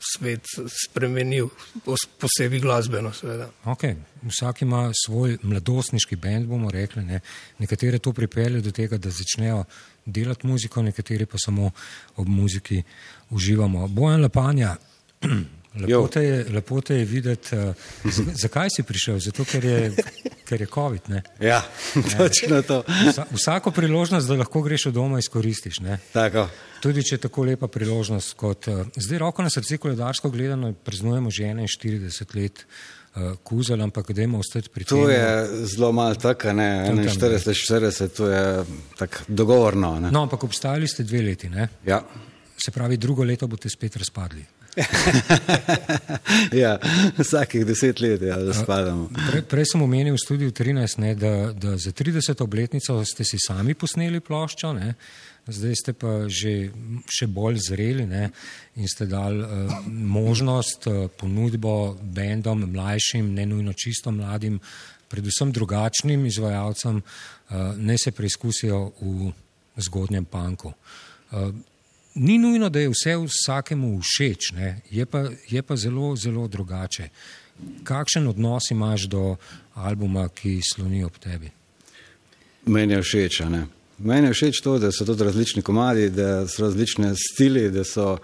svet 0.00 0.46
spremenil, 0.84 1.48
pos- 1.84 2.08
posebej 2.18 2.60
glasbeno 2.60 3.12
seveda. 3.12 3.50
Okay. 3.64 3.94
Vsak 4.22 4.62
ima 4.62 4.90
svoj 5.06 5.38
mladostniški 5.42 6.16
bend, 6.16 6.46
bomo 6.46 6.70
rekli. 6.70 7.04
Ne. 7.04 7.20
Nekatere 7.58 7.98
to 7.98 8.12
pripelje 8.12 8.60
do 8.60 8.72
tega, 8.72 8.98
da 8.98 9.10
začnejo 9.10 9.64
delati 10.06 10.46
muziko, 10.46 10.82
nekateri 10.82 11.26
pa 11.26 11.38
samo 11.38 11.70
ob 12.16 12.28
muziki 12.28 12.82
uživamo. 13.30 13.88
Bojan 13.88 14.22
Lapanja, 14.22 14.76
lepo 15.80 16.08
te 16.08 16.22
je, 16.24 16.44
lepo 16.50 16.80
te 16.80 16.94
je 16.94 17.04
videti. 17.04 17.56
Uh, 17.56 17.74
zakaj 18.42 18.70
si 18.76 18.82
prišel? 18.82 19.18
Zato, 19.20 19.44
ker 19.44 19.64
je, 19.64 19.80
ker 20.48 20.60
je 20.60 20.66
COVID. 20.66 21.10
Ne. 21.12 21.22
Ja, 21.40 21.62
točno 22.18 22.62
to. 22.62 22.82
Vsa, 23.08 23.26
vsako 23.30 23.70
priložnost, 23.70 24.28
da 24.28 24.38
lahko 24.40 24.62
greš 24.62 24.86
od 24.90 24.94
doma, 24.98 25.18
izkoristiš. 25.18 25.82
Tudi 26.80 27.04
če 27.04 27.18
je 27.18 27.24
tako 27.26 27.44
lepa 27.50 27.68
priložnost, 27.68 28.34
kot 28.40 28.70
uh, 28.72 28.86
zdaj, 28.96 29.20
roko 29.20 29.44
na 29.44 29.52
srce, 29.52 29.78
koledarsko 29.78 30.30
gledano, 30.30 30.72
praznujemo 30.72 31.30
že 31.30 31.52
41 31.52 32.36
let 32.40 32.64
uh, 32.64 33.36
kuzel, 33.44 33.82
ampak 33.84 34.12
dajmo 34.16 34.40
ostati 34.40 34.72
pri 34.72 34.84
tem. 34.88 34.96
To 34.96 35.10
je 35.10 35.66
zelo 35.74 35.92
malo 35.92 36.14
tako, 36.14 36.56
ne, 36.56 36.70
Tam, 36.88 37.04
tam, 37.04 37.14
41, 37.28 37.52
40, 38.08 38.16
to 38.16 38.30
je 38.32 38.64
tako 38.98 39.28
dogovorno. 39.28 39.98
Ne. 40.00 40.10
No, 40.10 40.24
ampak 40.24 40.48
obstajali 40.48 40.88
ste 40.88 41.04
dve 41.04 41.22
leti, 41.28 41.52
ne? 41.52 41.68
Ja. 41.86 42.00
se 42.60 42.70
pravi, 42.70 42.96
drugo 42.96 43.24
leto 43.24 43.46
boste 43.48 43.68
spet 43.72 43.96
razpadli. 43.96 44.44
ja, 46.62 46.78
vsakih 47.18 47.66
deset 47.66 48.00
let 48.00 48.22
ja, 48.22 48.36
da 48.36 48.54
spadamo. 48.54 49.08
Pre, 49.30 49.42
prej 49.42 49.72
sem 49.72 49.82
omenil 49.82 50.14
v 50.14 50.22
studiu 50.22 50.52
13, 50.54 51.00
ne, 51.02 51.14
da, 51.18 51.32
da 51.52 51.74
za 51.80 51.92
30. 51.92 52.42
obletnico 52.42 53.00
ste 53.04 53.26
si 53.26 53.40
sami 53.42 53.74
posneli 53.74 54.20
ploščo, 54.22 54.72
ne, 54.78 54.94
zdaj 55.50 55.74
ste 55.74 55.92
pa 55.96 56.28
že 56.30 56.70
še 57.10 57.26
bolj 57.26 57.60
zreli 57.70 58.06
ne, 58.06 58.30
in 58.78 58.88
ste 58.88 59.08
dali 59.10 59.42
uh, 59.42 59.74
možnost, 59.88 60.86
uh, 60.86 61.08
ponudbo 61.10 61.96
bendom, 62.00 62.64
mlajšim, 62.70 63.34
ne 63.34 63.46
nujno 63.50 63.74
čisto 63.74 64.14
mladim, 64.14 64.60
predvsem 65.10 65.50
drugačnim 65.52 66.26
izvajalcem, 66.30 67.02
uh, 67.02 67.74
ne 67.76 67.98
se 67.98 68.14
preizkusijo 68.14 68.92
v 69.00 69.32
zgodnjem 69.80 70.24
panku. 70.30 70.70
Uh, 71.30 71.50
Ni 72.20 72.38
nujno, 72.38 72.68
da 72.68 72.80
je 72.80 72.88
vse 72.92 73.14
vsakemu 73.16 74.00
všeč, 74.00 74.50
ne? 74.52 74.80
je 74.90 75.06
pa, 75.06 75.24
je 75.48 75.62
pa 75.62 75.76
zelo, 75.76 76.16
zelo 76.16 76.48
drugače. 76.48 77.08
Kakšen 77.84 78.26
odnos 78.28 78.70
imaš 78.70 79.06
do 79.08 79.36
albuma, 79.74 80.26
ki 80.28 80.58
sloni 80.60 81.00
ob 81.04 81.16
tebi? 81.16 81.48
Meni 82.66 82.92
je 82.92 83.02
všeč, 83.02 83.40
ne. 83.48 83.62
Meni 83.98 84.28
je 84.28 84.36
všeč 84.36 84.60
to, 84.60 84.76
da 84.78 84.92
so 84.92 85.06
tudi 85.08 85.24
različni 85.24 85.62
komadi, 85.62 86.10
da 86.10 86.44
so 86.48 86.66
različne 86.66 87.14
stili, 87.16 87.70
da 87.72 87.84
so 87.88 88.18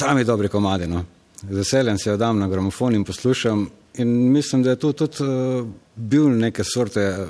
sami 0.00 0.24
dobri 0.24 0.50
komadi. 0.50 0.86
No. 0.90 1.04
Z 1.42 1.54
veseljem 1.54 1.98
se 1.98 2.10
jo 2.10 2.16
dam 2.16 2.38
na 2.38 2.48
gramofon 2.48 2.98
in 2.98 3.04
poslušam. 3.04 3.68
In 3.98 4.08
mislim, 4.32 4.62
da 4.62 4.70
je 4.74 4.82
to 4.82 4.92
tudi 4.92 5.22
uh, 5.22 5.68
bil 5.94 6.34
neke 6.34 6.64
sorte 6.64 7.28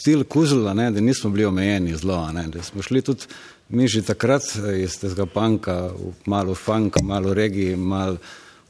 stil 0.00 0.24
kuzla, 0.24 0.74
ne, 0.74 0.90
da 0.90 1.00
nismo 1.00 1.30
bili 1.30 1.44
omejeni 1.44 1.96
zelo, 1.96 2.20
ne, 2.32 2.46
da 2.52 2.62
smo 2.62 2.82
šli 2.82 3.02
tudi 3.02 3.24
mi 3.70 3.88
že 3.88 4.02
takrat 4.02 4.42
eh, 4.56 4.84
iz 4.84 4.98
tega 4.98 5.26
panka, 5.26 5.90
malo 6.26 6.54
funka, 6.54 7.02
malo 7.02 7.34
regiji, 7.34 7.76
malo 7.76 8.18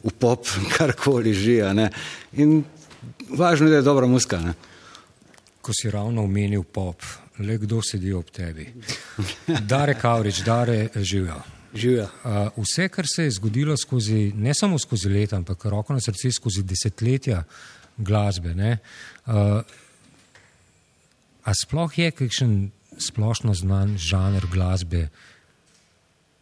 v 0.05 0.13
pop, 0.13 0.47
karkoli 0.77 1.35
že. 1.35 1.73
Ne. 1.75 1.91
In 2.37 2.65
važno 3.29 3.67
je, 3.67 3.71
da 3.71 3.81
je 3.81 3.89
dobra 3.89 4.07
muska. 4.07 4.41
Ne. 4.41 4.55
Ko 5.61 5.73
si 5.77 5.91
ravno 5.91 6.25
omenil 6.25 6.65
pop, 6.65 7.03
le 7.41 7.59
kdo 7.61 7.83
sedi 7.85 8.13
ob 8.13 8.31
tebi. 8.33 8.69
Dare 9.47 9.95
Kavrič, 9.95 10.45
dare 10.45 10.89
živijo. 10.97 11.41
Živijo. 11.75 12.09
Uh, 12.25 12.65
vse, 12.65 12.89
kar 12.89 13.07
se 13.07 13.25
je 13.25 13.31
zgodilo 13.31 13.77
skozi, 13.77 14.33
ne 14.35 14.55
samo 14.55 14.79
skozi 14.79 15.09
leta, 15.09 15.37
ampak 15.37 15.65
roko 15.65 15.95
na 15.95 16.01
srce 16.01 16.33
skozi 16.33 16.65
desetletja 16.67 17.45
glasbe. 17.97 18.55
Ne, 18.55 18.79
uh, 19.27 19.61
a 21.45 21.55
sploh 21.55 21.99
je 21.99 22.11
kakšen 22.11 22.57
splošno 23.01 23.55
znan 23.55 23.97
žanr 23.99 24.47
glasbe, 24.53 25.09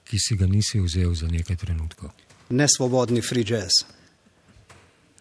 ki 0.08 0.18
si 0.18 0.36
ga 0.36 0.46
nisi 0.46 0.80
vzel 0.80 1.14
za 1.14 1.28
nekaj 1.28 1.56
trenutkov? 1.56 2.10
Nesvobodni 2.50 3.22
free 3.22 3.44
jazz. 3.44 3.84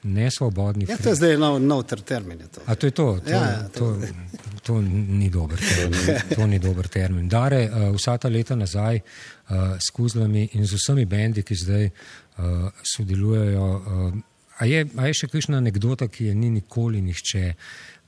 Nesvobodni 0.04 0.86
Ja, 0.88 0.96
free 0.96 1.04
to 1.04 1.10
je 1.10 1.16
zdaj 1.16 1.38
nov, 1.42 1.58
nov 1.60 1.84
ter 1.90 2.02
termin. 2.02 2.40
To. 2.54 2.62
A 2.66 2.76
to 2.76 2.88
je 2.88 2.92
to, 2.92 3.08
to, 3.20 3.30
Ja, 3.30 3.42
ja, 3.42 3.52
ja, 3.52 3.68
to, 3.68 3.98
to, 4.00 4.60
to 4.64 4.82
ni 4.82 5.30
dober 5.30 5.60
termin. 5.60 6.22
To 6.36 6.48
ni 6.48 6.60
dober 6.60 6.88
termin. 6.88 7.28
Dare, 7.28 7.66
uh, 7.68 7.90
vsa 7.96 8.18
ta 8.18 8.30
leta 8.30 8.56
nazaj 8.56 9.02
uh, 9.02 9.76
s 9.76 9.92
kuzlami 9.92 10.48
in 10.54 10.66
z 10.66 10.80
vsemi 10.80 11.06
bendi, 11.06 11.44
ki 11.44 11.56
zdaj 11.56 11.86
uh, 11.90 12.72
sodelujejo. 12.96 13.68
Uh, 13.68 14.18
a, 14.60 14.66
je, 14.66 14.86
a 14.96 15.08
je 15.08 15.20
še 15.20 15.32
kakšna 15.34 15.60
anekdota, 15.60 16.08
ki 16.08 16.32
je 16.32 16.36
ni 16.36 16.50
nikoli 16.50 17.02
nihče, 17.02 17.54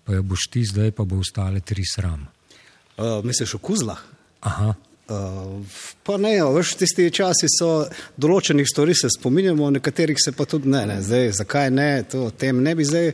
pa 0.06 0.16
jo 0.16 0.24
boš 0.24 0.48
ti 0.54 0.64
zdaj, 0.64 0.94
pa 0.96 1.04
bo 1.04 1.20
ostale 1.20 1.60
tri 1.60 1.84
sram. 1.86 2.28
Uh, 3.00 3.26
misliš 3.26 3.56
o 3.56 3.64
kuzlah? 3.64 4.00
Aha. 4.44 4.74
Uh, 5.10 5.66
pa 6.04 6.18
ne, 6.22 6.36
ja, 6.36 6.46
veš, 6.54 6.76
tisti 6.78 7.08
časi 7.16 7.48
so 7.50 7.70
določenih 8.20 8.68
stvari 8.68 8.94
se 8.94 9.10
spominjamo, 9.10 9.70
nekaterih 9.80 10.20
se 10.22 10.34
pa 10.38 10.46
tudi 10.46 10.70
ne. 10.70 10.84
ne. 10.86 10.98
Zdaj, 11.02 11.32
zakaj 11.40 11.72
ne, 11.74 11.88
to 12.12 12.28
o 12.28 12.34
tem 12.36 12.60
ne 12.64 12.76
bi 12.78 12.86
zdaj. 12.86 13.14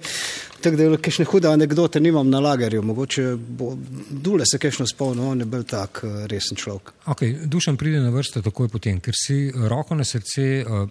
Tako 0.66 0.80
da 0.80 0.98
kakšne 1.06 1.28
hude 1.30 1.48
anekdote 1.52 2.02
nimam 2.02 2.28
na 2.34 2.42
lagerju, 2.42 2.82
mogoče 2.82 3.28
bo 3.38 3.76
Dule 4.10 4.48
se 4.50 4.58
kakšno 4.60 4.88
spomnil, 4.90 5.30
on 5.36 5.46
je 5.46 5.48
bil 5.54 5.64
tak 5.70 6.02
uh, 6.04 6.26
resen 6.32 6.58
človek. 6.60 6.92
Okay, 7.14 7.38
Dušan 7.46 7.78
pride 7.78 8.02
na 8.02 8.12
vrsto 8.12 8.42
takoj 8.44 8.74
potem, 8.74 9.00
ker 9.00 9.16
si 9.16 9.48
roko 9.54 9.96
na 9.96 10.08
srce. 10.08 10.52
Uh, 10.66 10.86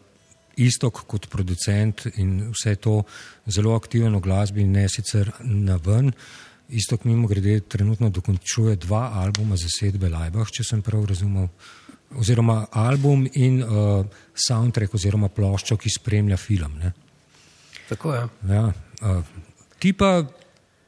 Istok 0.55 1.01
kot 1.11 1.25
producent 1.33 2.05
in 2.23 2.53
vse 2.53 2.77
to 2.79 3.01
zelo 3.51 3.73
aktiven 3.75 4.15
v 4.15 4.21
glasbi, 4.23 4.63
ne 4.63 4.85
sicer 4.87 5.33
na 5.43 5.81
ven. 5.83 6.13
Istok 6.69 7.05
mimo 7.05 7.29
grede 7.29 7.61
trenutno 7.61 8.09
dokončuje 8.11 8.77
dva 8.77 9.11
albuma 9.15 9.57
za 9.57 9.69
sedbe 9.69 10.09
Lajbah, 10.09 10.49
če 10.49 10.65
sem 10.65 10.83
prav 10.83 11.05
razumel. 11.05 11.49
Oziroma 12.15 12.67
album 12.71 13.27
in 13.35 13.59
uh, 13.63 14.07
soundtrack 14.39 14.95
oziroma 14.95 15.29
ploščo, 15.29 15.77
ki 15.77 15.91
spremlja 15.91 16.39
film. 16.39 16.79
Ne? 16.79 16.93
Tako 17.89 18.15
je. 18.15 18.23
Ja, 18.49 18.69
uh, 18.71 19.25
ti 19.79 19.93
pa 19.93 20.23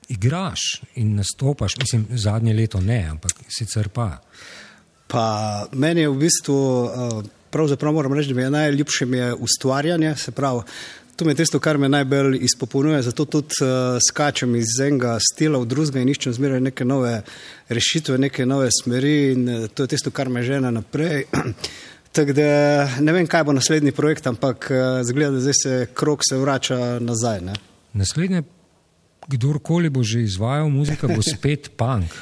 igraš 0.09 0.83
in 0.95 1.17
nastopaš, 1.19 1.77
mislim, 1.77 2.07
zadnje 2.11 2.55
leto 2.55 2.81
ne, 2.81 3.03
ampak 3.11 3.33
sicer 3.49 3.89
pa. 3.89 4.21
Pa 5.07 5.27
meni 5.73 6.07
je 6.07 6.13
v 6.13 6.21
bistvu, 6.21 6.57
uh, 6.57 7.25
pravzaprav 7.51 7.93
moram 7.93 8.15
reči, 8.15 8.29
da 8.29 8.35
mi 8.35 8.43
je 8.43 8.51
najljubše 8.51 9.07
mi 9.07 9.19
je 9.19 9.35
ustvarjanje, 9.35 10.15
se 10.17 10.33
pravi, 10.33 10.63
to 11.17 11.25
mi 11.25 11.31
je 11.31 11.35
tisto, 11.35 11.59
kar 11.61 11.79
me 11.79 11.89
najbolj 11.89 12.39
izpopolnjuje, 12.45 13.03
zato 13.03 13.25
tudi 13.25 13.55
uh, 13.63 13.99
skačem 14.09 14.57
iz 14.57 14.77
enega 14.85 15.17
stila 15.21 15.59
v 15.59 15.67
drugega 15.67 16.03
in 16.05 16.13
iščem 16.13 16.35
zmeraj 16.37 16.61
neke 16.61 16.85
nove 16.85 17.23
rešitve, 17.69 18.19
neke 18.19 18.47
nove 18.47 18.69
smeri 18.83 19.15
in 19.33 19.49
uh, 19.49 19.69
to 19.69 19.87
je 19.87 19.95
tisto, 19.97 20.11
kar 20.11 20.29
me 20.29 20.43
žene 20.45 20.73
naprej. 20.73 21.25
Tako 22.17 22.33
da 22.33 22.51
ne 23.01 23.13
vem, 23.13 23.27
kaj 23.29 23.45
bo 23.45 23.53
naslednji 23.57 23.93
projekt, 23.97 24.27
ampak 24.29 24.69
uh, 24.71 25.01
zgleda, 25.09 25.37
da 25.37 25.41
zdaj 25.41 25.57
se 25.63 25.87
krok 25.95 26.25
se 26.29 26.37
vrača 26.37 26.99
nazaj. 27.01 27.41
Ne? 27.49 27.57
Naslednje, 27.97 28.43
kdorkoli 29.29 29.91
bo 29.91 30.05
že 30.05 30.23
izvajal 30.23 30.69
muziko, 30.71 31.09
bo 31.09 31.25
spet 31.35 31.73
punk. 31.77 32.13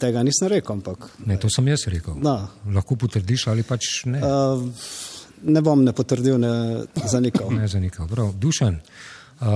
Tega 0.00 0.22
nisem 0.22 0.52
rekel, 0.52 0.76
ampak 0.76 1.08
Ne, 1.26 1.40
to 1.40 1.48
sem 1.52 1.68
jaz 1.68 1.88
rekel. 1.88 2.14
No. 2.20 2.38
Lahko 2.74 2.96
potrdiš 2.96 3.48
ali 3.52 3.64
pač 3.66 4.04
ne. 4.04 4.20
uh, 4.20 4.62
ne 5.42 5.62
bom 5.62 5.84
ne 5.84 5.92
potrdil, 5.92 6.38
ne 6.40 6.86
zanikal. 7.04 7.52
Ne 7.54 7.68
zanikal. 7.68 8.08
Prav. 8.08 8.32
Dušan, 8.40 8.80
uh, 9.40 9.46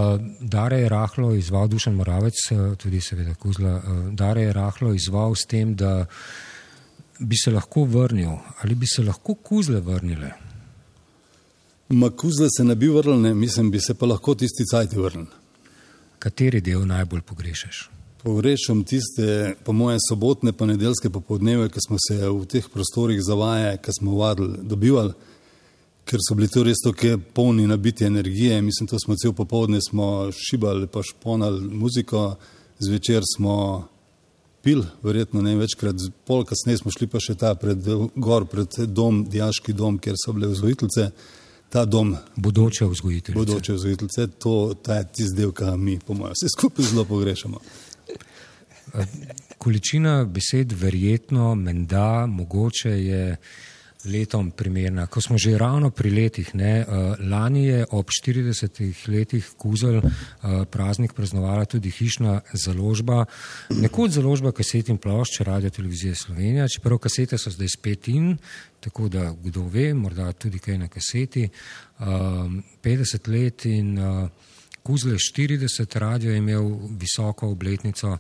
Dare 0.41 0.81
je 0.81 0.89
rahlo 0.89 1.33
izval, 1.35 1.69
Dušan 1.69 1.95
Moravec, 1.95 2.37
uh, 2.53 2.77
tudi 2.77 3.01
seveda 3.01 3.35
Kuzla, 3.35 3.77
uh, 3.77 4.13
Dare 4.15 4.43
je 4.43 4.53
rahlo 4.53 4.95
izval 4.95 5.35
s 5.35 5.47
tem, 5.49 5.75
da 5.75 6.07
bi 7.21 7.37
se 7.37 7.51
lahko 7.51 7.85
vrnil 7.85 8.33
ali 8.63 8.75
bi 8.75 8.87
se 8.87 9.03
lahko 9.03 9.35
Kuzle 9.35 9.81
vrnile. 9.81 10.33
Makuzle 11.89 12.47
se 12.57 12.65
ne 12.65 12.75
bi 12.75 12.89
vrnil, 12.89 13.21
ne, 13.21 13.35
mislim, 13.35 13.71
bi 13.71 13.81
se 13.81 13.95
pa 13.95 14.07
lahko 14.07 14.35
tisti 14.35 14.65
cajt 14.65 14.93
vrnil. 14.95 15.27
Kateri 16.19 16.61
del 16.61 16.85
najbolj 16.87 17.23
pogrešaš? 17.27 17.89
Pogrešam 18.23 18.85
tiste, 18.85 19.55
po 19.65 19.73
moje, 19.73 19.97
sobotne, 20.09 20.53
pa 20.53 20.67
nedeljske 20.69 21.11
popoldneve, 21.11 21.71
ki 21.73 21.81
smo 21.81 21.97
se 21.99 22.19
v 22.29 22.45
teh 22.47 22.67
prostorih 22.69 23.23
zavaje, 23.25 23.79
ki 23.81 23.95
smo 23.97 24.19
vadili, 24.19 24.59
dobivali, 24.63 25.15
ker 26.11 26.19
so 26.19 26.35
bili 26.35 26.49
to 26.51 26.65
res 26.67 26.83
tako 26.83 27.19
polni 27.35 27.69
nabiti 27.71 28.05
energije. 28.05 28.59
Mislim, 28.63 28.89
to 28.91 28.99
smo 28.99 29.15
cel 29.17 29.33
popoldne 29.33 29.79
smo 29.81 30.31
šibali, 30.35 30.89
pa 30.91 31.03
šponali 31.07 31.63
muziko, 31.71 32.35
zvečer 32.79 33.23
smo 33.37 33.57
pil, 34.63 34.83
verjetno 35.03 35.43
ne 35.43 35.55
večkrat, 35.57 36.03
pol 36.27 36.43
kasneje 36.45 36.83
smo 36.83 36.91
šli 36.91 37.07
pa 37.09 37.21
še 37.23 37.37
ta 37.39 37.55
pred, 37.55 37.87
gor 38.17 38.49
pred 38.51 38.81
dom, 38.91 39.23
dijaški 39.31 39.73
dom, 39.77 40.01
kjer 40.03 40.19
so 40.19 40.35
bile 40.37 40.51
vzgojiteljice. 40.51 41.11
Ta 41.71 41.85
dom, 41.87 42.17
Bodoče 42.35 42.89
vzgojiteljice. 42.91 43.39
bodoče 43.39 43.77
vzgojiteljice, 43.77 44.27
to 44.43 44.55
je 44.75 45.05
tisti 45.15 45.37
del, 45.39 45.53
ki 45.55 45.71
mi, 45.79 46.01
po 46.03 46.17
mojem, 46.19 46.35
vse 46.35 46.51
skupaj 46.51 46.89
zelo 46.91 47.05
pogrešamo. 47.07 47.61
Količina 49.63 50.25
besed, 50.27 50.75
verjetno, 50.75 51.55
menda, 51.55 52.27
mogoče 52.27 52.91
je 52.91 53.37
letom 54.05 54.51
primerna. 54.51 55.07
Ko 55.07 55.21
smo 55.21 55.39
že 55.39 55.59
ravno 55.59 55.91
pri 55.91 56.11
letih, 56.11 56.55
ne, 56.55 56.85
uh, 56.85 57.15
lani 57.21 57.67
je 57.67 57.87
ob 57.91 58.07
40 58.07 59.09
letih 59.09 59.51
Kuzel 59.57 59.97
uh, 59.97 60.65
praznik 60.71 61.13
praznovala 61.13 61.65
tudi 61.65 61.91
hišna 61.91 62.41
založba, 62.53 63.25
nekoč 63.71 64.11
založba 64.11 64.53
kaset 64.53 64.89
in 64.89 64.99
plošč 64.99 65.41
Radio 65.41 65.71
Televizije 65.71 66.15
Slovenija, 66.15 66.69
čeprav 66.69 66.99
kasete 66.99 67.39
so 67.39 67.51
zdaj 67.51 67.69
spet 67.77 68.09
in, 68.09 68.37
tako 68.81 69.09
da 69.09 69.33
kdo 69.45 69.69
ve, 69.69 69.95
morda 69.95 70.33
tudi 70.33 70.59
kaj 70.59 70.79
na 70.79 70.89
kaseti, 70.89 71.49
uh, 71.99 72.07
50 72.83 73.29
let 73.29 73.67
in 73.67 73.99
uh, 73.99 74.29
Kuzle 74.83 75.15
40, 75.15 75.99
radio 75.99 76.31
je 76.31 76.39
imel 76.39 76.65
visoko 76.91 77.49
obletnico, 77.49 78.19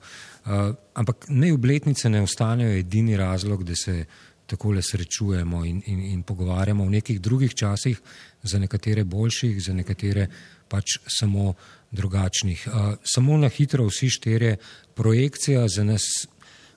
ampak 0.95 1.25
ne 1.29 1.53
obletnice 1.53 2.11
ne 2.11 2.21
ostanejo 2.23 2.79
edini 2.79 3.17
razlog, 3.17 3.65
da 3.65 3.75
se 3.75 4.05
takole 4.51 4.83
srečujemo 4.83 5.63
in, 5.65 5.79
in, 5.87 6.01
in 6.15 6.23
pogovarjamo 6.27 6.85
v 6.85 6.97
nekih 6.99 7.21
drugih 7.23 7.55
časih, 7.55 8.01
za 8.43 8.59
nekatere 8.59 9.05
boljših, 9.05 9.63
za 9.63 9.75
nekatere 9.77 10.27
pač 10.69 10.99
samo 11.07 11.55
drugačnih. 11.91 12.67
Uh, 12.67 12.95
samo 13.05 13.37
na 13.37 13.49
hitro 13.49 13.87
vsi 13.87 14.11
štirje 14.11 14.57
projekcija 14.95 15.67
za 15.69 15.85
nas, 15.85 16.03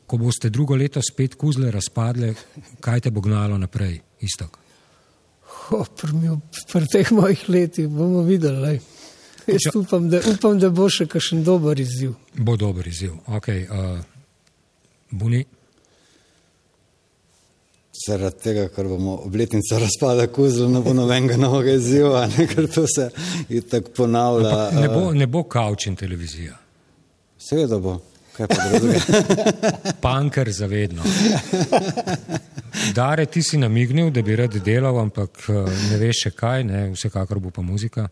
ko 0.07 0.17
boste 0.17 0.49
drugo 0.49 0.75
leto 0.75 1.01
spet 1.01 1.35
kuzle 1.39 1.71
razpadle, 1.71 2.33
kaj 2.81 3.07
te 3.07 3.11
bo 3.11 3.21
gnalo 3.21 3.57
naprej, 3.57 4.01
istok. 4.21 4.59
Ho, 5.69 5.85
pri, 5.97 6.37
pri 6.71 6.87
teh 6.91 7.11
mojih 7.11 7.47
letih 7.49 7.87
bomo 7.87 8.21
videli. 8.27 8.61
lej. 8.61 8.79
Jaz 9.47 9.75
upam 9.75 10.09
da, 10.09 10.21
upam, 10.33 10.59
da 10.59 10.69
bo 10.69 10.87
še 10.89 11.05
kakšen 11.11 11.43
dober 11.43 11.79
izziv. 11.79 12.13
Bo 12.39 12.55
dober 12.57 12.87
izziv. 12.87 13.17
Okay, 13.27 13.65
uh, 13.67 13.99
Buni, 15.11 15.43
Zaradi 18.03 18.39
tega, 18.43 18.63
ker 18.67 18.87
bomo 18.91 19.13
obletnico 19.23 19.77
razpada 19.79 20.25
kuzla, 20.27 20.67
ne 20.67 20.81
bo 20.83 20.91
nobenega 20.93 21.37
novega 21.39 21.77
izziva, 21.77 22.25
ne, 22.27 22.47
ker 22.51 22.67
to 22.67 22.83
se 22.87 23.09
itak 23.49 23.93
ponavlja. 23.95 24.71
ne 24.75 24.87
bo, 24.91 25.03
eh, 25.11 25.19
ne 25.21 25.27
bo 25.27 25.43
kavč 25.47 25.87
in 25.87 25.95
televizija. 25.95 26.57
Seveda 27.39 27.77
bo, 27.79 27.93
kaj 28.35 28.49
pa 28.51 28.65
drugega. 28.73 29.21
Panker 30.03 30.51
zavedno. 30.51 31.03
Dare, 32.95 33.25
ti 33.25 33.43
si 33.43 33.57
namignil, 33.57 34.11
da 34.11 34.21
bi 34.21 34.35
rad 34.35 34.57
delal, 34.65 34.99
ampak 34.99 35.45
uh, 35.47 35.69
ne 35.91 35.99
veš 36.01 36.25
še 36.25 36.31
kaj, 36.35 36.63
ne? 36.67 36.81
vsekakor 36.97 37.39
bo 37.39 37.53
pa 37.55 37.63
muzika. 37.63 38.09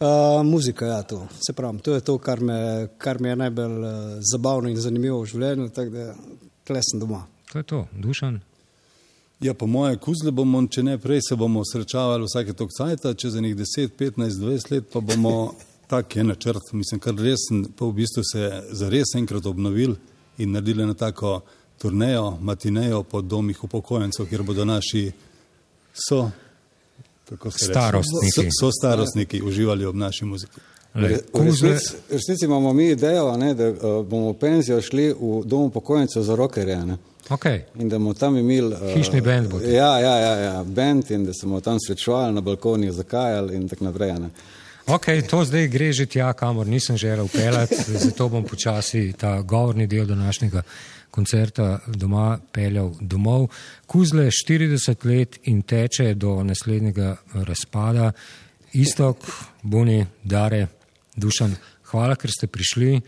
Uh, 0.00 0.38
muzika, 0.46 0.86
ja, 0.86 1.00
to. 1.02 1.24
Se 1.42 1.52
pravi, 1.52 1.82
to 1.82 1.96
je 1.96 2.04
to, 2.06 2.14
kar 2.22 2.40
me, 2.40 2.60
kar 2.98 3.18
mi 3.20 3.32
je 3.32 3.40
najbolj 3.42 3.74
uh, 3.80 3.96
zabavno 4.32 4.70
in 4.70 4.78
zanimivo 4.78 5.18
v 5.24 5.32
življenju, 5.32 5.68
tako 5.74 5.96
da 5.96 6.06
tle 6.70 6.84
sem 6.86 7.02
doma. 7.02 7.24
To 7.50 7.58
je 7.58 7.66
to, 7.66 7.82
dušan. 7.98 8.38
Ja, 9.40 9.54
po 9.54 9.66
moje 9.66 9.96
kuzle 9.96 10.30
bomo, 10.30 10.60
če 10.68 10.82
ne 10.82 10.98
prej, 10.98 11.20
se 11.28 11.36
bomo 11.36 11.62
srečavali 11.64 12.26
vsake 12.28 12.52
tok 12.52 12.70
cajta, 12.76 13.14
čez 13.14 13.36
enih 13.40 13.54
10, 13.56 13.88
15, 13.98 14.36
20 14.36 14.72
let 14.72 14.90
pa 14.92 15.00
bomo 15.00 15.54
tak 15.90 16.16
je 16.16 16.24
načrt, 16.24 16.72
mislim, 16.72 17.00
kar 17.00 17.14
resen, 17.14 17.64
pa 17.76 17.86
v 17.86 17.92
bistvu 17.92 18.22
se 18.24 18.50
zares 18.70 19.14
enkrat 19.16 19.46
obnovili 19.46 19.96
in 20.38 20.52
naredili 20.52 20.86
na 20.86 20.94
tako 20.94 21.40
turnejo, 21.78 22.36
matinejo 22.40 23.02
po 23.02 23.22
domih 23.22 23.64
upokojencev, 23.64 24.28
kjer 24.28 24.42
bodo 24.42 24.64
naši 24.64 25.10
so, 26.06 26.30
kako 27.24 27.50
se 27.50 27.66
reče, 27.66 27.72
Starostniki. 27.72 28.50
so, 28.50 28.66
so 28.66 28.70
starostniki 28.72 29.42
uživali 29.42 29.84
ob 29.84 29.96
naši 29.96 30.24
muziki. 30.24 30.60
Le, 30.94 31.08
V 31.32 31.40
resnici- 31.40 31.94
v 32.08 32.12
resnici 32.12 32.44
imamo 32.44 32.72
mi 32.72 32.90
idejo, 32.90 33.36
ne, 33.36 33.54
da 33.54 33.68
uh, 33.70 33.76
bomo 34.06 34.32
v 34.32 34.38
penzijo 34.38 34.80
šli 34.82 35.12
v 35.12 35.42
dom 35.44 35.62
upokojencev 35.62 36.22
za 36.22 36.34
rokerje. 36.36 36.76
Ne. 36.86 36.96
Okay. 37.30 37.60
In 37.78 37.88
da 37.88 37.98
bomo 37.98 38.14
tam 38.14 38.36
imeli. 38.36 38.74
Uh, 38.74 38.94
Hišni 38.94 39.20
bend 39.20 39.48
bo 39.50 39.58
to. 39.58 39.66
Ja, 39.66 39.98
ja, 39.98 40.16
ja, 40.18 40.34
ja 40.36 40.64
bend 40.64 41.10
in 41.10 41.24
da 41.24 41.32
se 41.32 41.46
bomo 41.46 41.60
tam 41.60 41.78
srečevali 41.86 42.34
na 42.34 42.40
balkonih, 42.40 42.92
zakajali 42.92 43.56
in 43.56 43.68
tako 43.68 43.84
naprej. 43.84 44.12
Ne. 44.18 44.30
Ok, 44.86 45.06
to 45.30 45.44
zdaj 45.44 45.68
gre 45.68 45.92
že 45.92 46.06
tja, 46.06 46.32
kamor 46.32 46.66
nisem 46.66 46.96
želel 46.96 47.28
peljati, 47.28 47.76
zato 48.06 48.28
bom 48.28 48.44
počasi 48.44 49.12
ta 49.12 49.40
govorni 49.42 49.86
del 49.86 50.06
današnjega 50.06 50.62
koncerta 51.10 51.78
doma 51.86 52.38
peljal 52.52 52.92
domov. 53.00 53.48
Kuzle 53.86 54.30
40 54.48 55.06
let 55.06 55.38
in 55.44 55.62
teče 55.62 56.14
do 56.14 56.42
naslednjega 56.44 57.16
razpada. 57.34 58.12
Istok, 58.72 59.16
Buni, 59.62 60.06
Dare, 60.24 60.66
Dušan, 61.16 61.56
hvala, 61.90 62.14
ker 62.14 62.30
ste 62.30 62.46
prišli, 62.46 63.00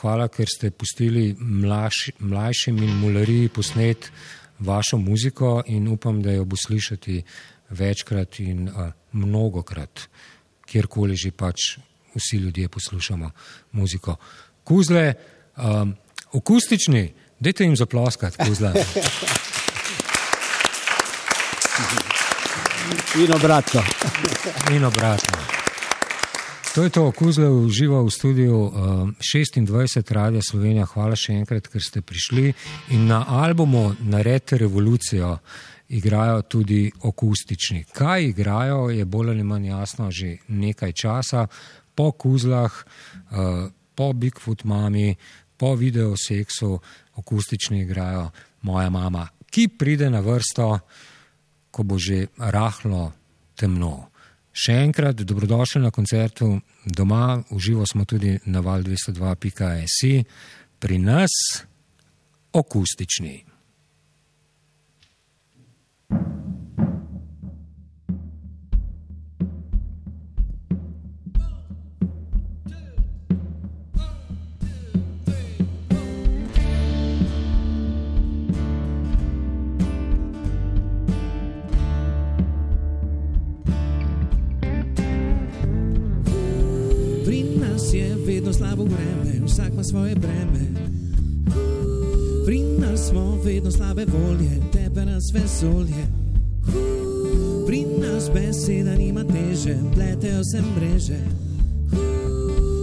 hvala, 0.00 0.28
ker 0.28 0.48
ste 0.48 0.70
pustili 0.70 1.34
mlaš, 1.38 2.10
mlajšim 2.18 2.78
in 2.82 2.96
mulariji 3.00 3.48
posnet 3.48 4.10
vašo 4.58 4.98
muziko 4.98 5.62
in 5.66 5.88
upam, 5.88 6.22
da 6.22 6.32
jo 6.32 6.44
bo 6.44 6.56
slišati 6.56 7.22
večkrat 7.70 8.40
in 8.40 8.68
uh, 8.68 8.90
mnogokrat 9.12 10.08
kjerkoli 10.66 11.16
že 11.16 11.30
pač 11.30 11.78
vsi 12.14 12.36
ljudje 12.36 12.68
poslušamo 12.68 13.30
muziko. 13.72 14.16
Kuzle, 14.64 15.14
um, 15.56 15.94
akustični, 16.34 17.14
dajte 17.40 17.64
jim 17.64 17.76
zaploskati, 17.76 18.38
kuzle. 18.46 18.72
In 23.18 23.32
obratno. 23.34 23.82
In 24.70 24.84
obratno. 24.84 25.69
To 26.74 26.82
je 26.86 26.90
to, 26.90 27.10
Kuzle 27.10 27.50
uživa 27.50 27.98
v 27.98 28.10
studiu 28.10 28.54
um, 28.54 28.70
26 29.18 30.06
Radia 30.14 30.38
Slovenija. 30.38 30.86
Hvala 30.86 31.16
še 31.18 31.34
enkrat, 31.34 31.66
ker 31.66 31.82
ste 31.82 31.98
prišli. 31.98 32.52
In 32.94 33.08
na 33.10 33.24
albumu 33.26 33.96
Naredite 34.06 34.54
revolucijo 34.62 35.32
igrajo 35.90 36.44
tudi 36.46 36.86
akustični. 37.02 37.90
Kaj 37.90 38.30
igrajo, 38.30 38.86
je 38.94 39.02
bolj 39.02 39.32
ali 39.34 39.42
manj 39.42 39.66
jasno 39.66 40.10
že 40.14 40.36
nekaj 40.46 40.92
časa. 40.94 41.48
Po 41.90 42.12
Kuzlah, 42.14 42.70
uh, 42.70 43.66
po 43.94 44.12
Bigfoot 44.14 44.62
mami, 44.62 45.16
po 45.58 45.74
videoseksu 45.74 46.78
akustični 47.18 47.82
igrajo 47.82 48.30
moja 48.62 48.90
mama, 48.94 49.26
ki 49.50 49.74
pride 49.74 50.06
na 50.06 50.22
vrsto, 50.22 50.78
ko 51.70 51.82
bo 51.82 51.98
že 51.98 52.30
rahlo 52.38 53.10
temno. 53.58 54.09
Še 54.52 54.74
enkrat 54.82 55.22
dobrodošli 55.22 55.82
na 55.82 55.90
koncertu 55.94 56.58
doma, 56.84 57.42
uživo 57.50 57.86
smo 57.86 58.04
tudi 58.04 58.38
na 58.46 58.60
val 58.60 58.82
202.si, 58.82 60.24
pri 60.80 60.98
nas 60.98 61.30
akustični. 62.52 63.36
Pri 66.10 66.39
vsak 89.50 89.72
ima 89.72 89.84
svoje 89.84 90.14
breme. 90.14 90.64
Pri 92.46 92.62
nas 92.78 93.00
smo 93.08 93.38
vedno 93.44 93.70
slabe 93.70 94.06
volje, 94.06 94.50
tebe 94.72 95.04
nas 95.04 95.24
vesolje. 95.34 96.06
Pri 97.66 97.86
nas 98.00 98.30
beseda 98.34 98.94
nima 98.94 99.24
teže, 99.24 99.76
pletejo 99.94 100.44
se 100.44 100.62
mreže. 100.76 101.20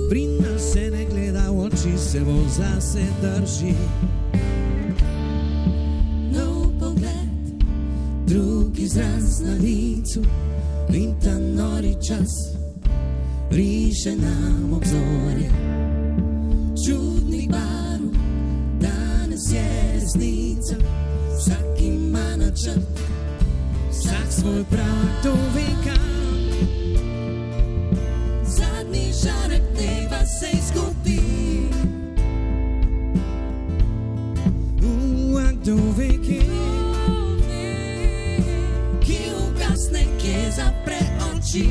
Pri 0.10 0.26
nas 0.26 0.62
se 0.74 0.92
ne 0.92 1.06
gleda 1.06 1.52
v 1.52 1.60
oči, 1.60 1.98
se 1.98 2.20
bolj 2.20 2.50
zase 2.58 3.04
drži. 3.22 3.74
Nov 6.34 6.80
pogled, 6.80 7.64
drugi 8.28 8.82
izraz 8.82 9.42
na 9.42 9.54
licu 9.54 10.22
in 10.94 11.16
ta 11.24 11.40
nori 11.40 11.96
čas 12.08 12.58
riše 13.52 14.16
nam 14.16 14.74
obzorje. 14.74 15.67
Čudnih 16.86 17.50
barv, 17.50 18.12
danes 18.80 19.52
je 19.54 19.94
resnica, 19.94 20.76
vsak 21.38 21.82
ima 21.82 22.36
načrt, 22.38 23.00
vsak 23.90 24.28
svoj 24.30 24.64
prav, 24.70 25.24
to 25.24 25.32
ve 25.32 25.68
kam. 25.84 26.08
Zadnji 28.44 29.12
žarek 29.24 29.62
dneva 29.76 30.26
se 30.26 30.48
izgubi. 30.54 31.22
Kdo 35.68 35.76
ve, 35.98 36.08
ki 39.02 39.20
ugasne, 39.48 40.06
kje 40.22 40.52
zapre 40.52 41.00
oči. 41.34 41.68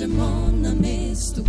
Plešemo 0.00 0.50
na 0.62 0.74
mestu, 0.74 1.44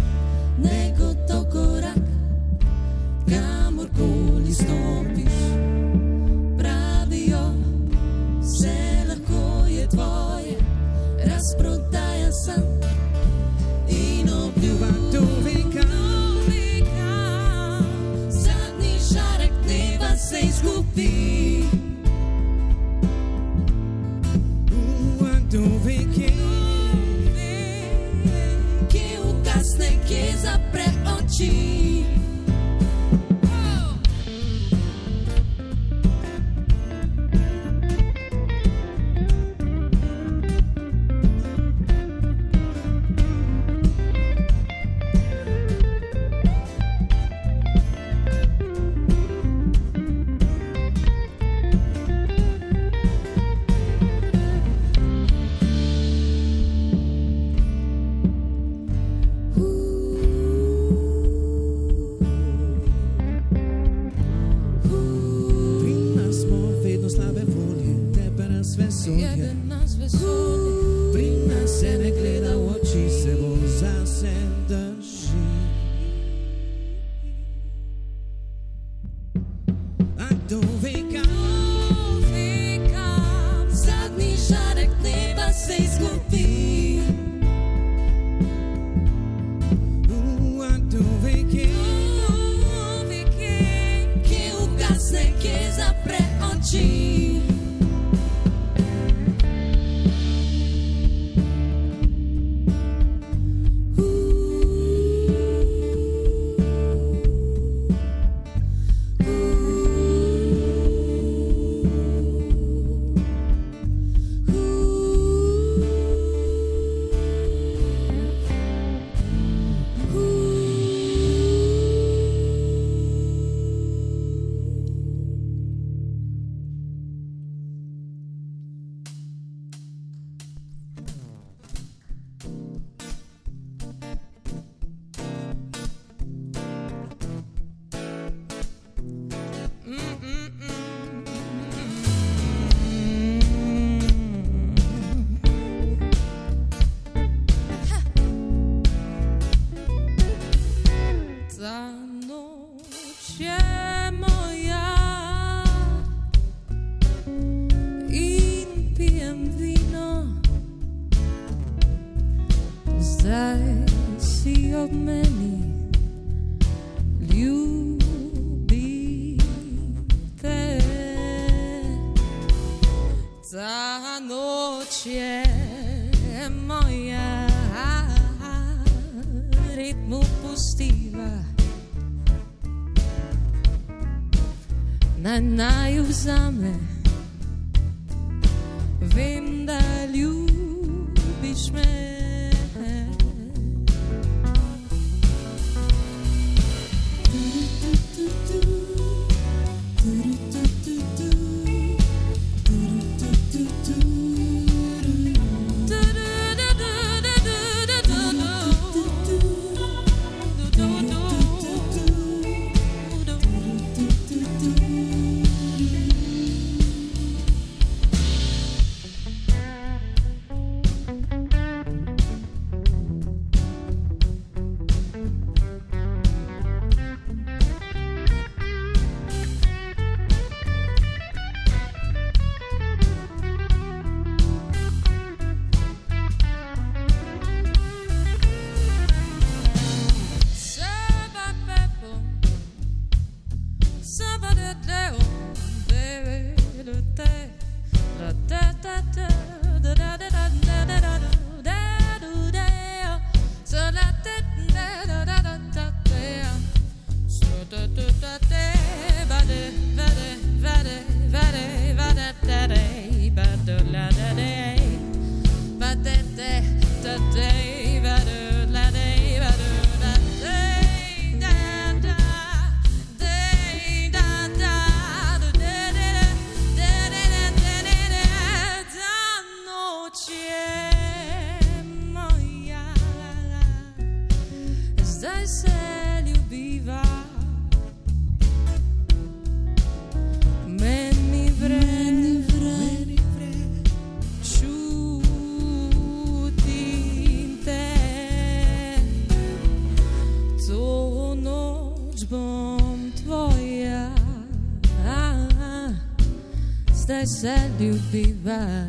they 307.12 307.26
said 307.26 307.72
you'd 307.78 308.12
be 308.12 308.32
back. 308.32 308.88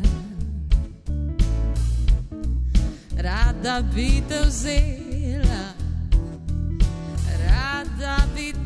Rada 3.25 3.75
bi 3.93 4.23
te 4.29 4.39
vzela, 4.47 5.63
rada 7.43 8.15
bi 8.33 8.51
te. 8.51 8.62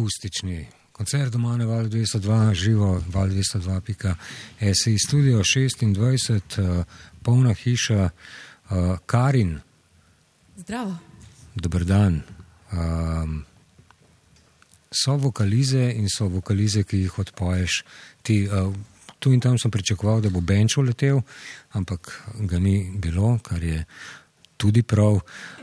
Akustični 0.00 0.66
koncert 0.92 1.32
doma 1.32 1.56
na 1.56 1.66
Val 1.66 1.84
202, 1.84 2.54
živo 2.54 3.02
Val 3.08 3.28
202.si, 3.28 4.98
studio 4.98 5.38
26, 5.38 6.62
uh, 6.62 6.84
polna 7.22 7.54
hiša, 7.54 8.08
uh, 8.70 8.98
Karin, 9.06 9.60
Zdravo. 10.56 10.96
dober 11.54 11.84
dan. 11.84 12.22
Um, 12.72 13.44
so 14.90 15.16
vokalize 15.16 15.92
in 15.92 16.08
so 16.08 16.28
vokalize, 16.28 16.82
ki 16.82 16.96
jih 16.96 17.18
odpoješ. 17.18 17.82
Ti, 18.22 18.48
uh, 18.48 18.72
tu 19.18 19.32
in 19.32 19.40
tam 19.40 19.58
sem 19.58 19.70
pričakoval, 19.70 20.20
da 20.20 20.30
bo 20.30 20.40
Benčo 20.40 20.80
letel, 20.82 21.20
ampak 21.72 22.24
ga 22.40 22.58
ni 22.58 22.90
bilo, 22.96 23.38
kar 23.42 23.62
je 23.62 23.84
tudi 24.60 24.82
prav. 24.82 25.14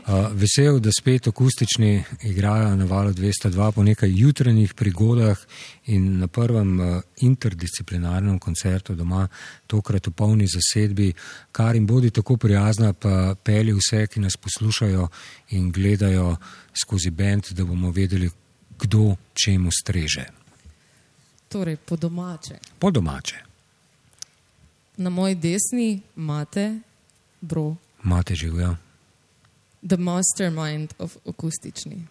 Uh, 0.08 0.32
vesel, 0.32 0.80
da 0.80 0.90
spet 0.92 1.26
akustični 1.28 2.04
igrajo 2.22 2.76
na 2.76 2.84
valu 2.84 3.12
202 3.12 3.72
po 3.72 3.82
nekaj 3.82 4.10
jutranjih 4.20 4.74
prigodah 4.74 5.38
in 5.86 6.18
na 6.18 6.26
prvem 6.26 6.80
uh, 6.80 7.02
interdisciplinarnem 7.20 8.38
koncertu 8.38 8.94
doma, 8.94 9.28
tokrat 9.66 10.06
v 10.06 10.10
polni 10.10 10.48
zasedbi, 10.48 11.12
kar 11.52 11.76
jim 11.76 11.86
bodi 11.86 12.10
tako 12.10 12.36
prijazna, 12.36 12.92
pa 12.92 13.34
peli 13.44 13.74
vse, 13.76 14.06
ki 14.06 14.20
nas 14.20 14.36
poslušajo 14.36 15.08
in 15.50 15.70
gledajo 15.72 16.36
skozi 16.72 17.10
bend, 17.10 17.52
da 17.52 17.64
bomo 17.64 17.90
vedeli, 17.90 18.30
kdo 18.78 19.16
čemu 19.34 19.70
streže. 19.70 20.24
Torej, 21.48 21.76
po 21.76 21.96
domače. 21.96 22.58
Po 22.78 22.90
domače. 22.90 23.44
Na 24.96 25.10
moji 25.10 25.34
desni 25.34 26.00
imate 26.16 26.80
bro, 27.40 27.76
Mate 28.02 28.34
živijo. 28.34 28.76
The 29.82 29.96
mastermind 29.96 30.94
of 30.98 31.16
akustični. 31.28 32.06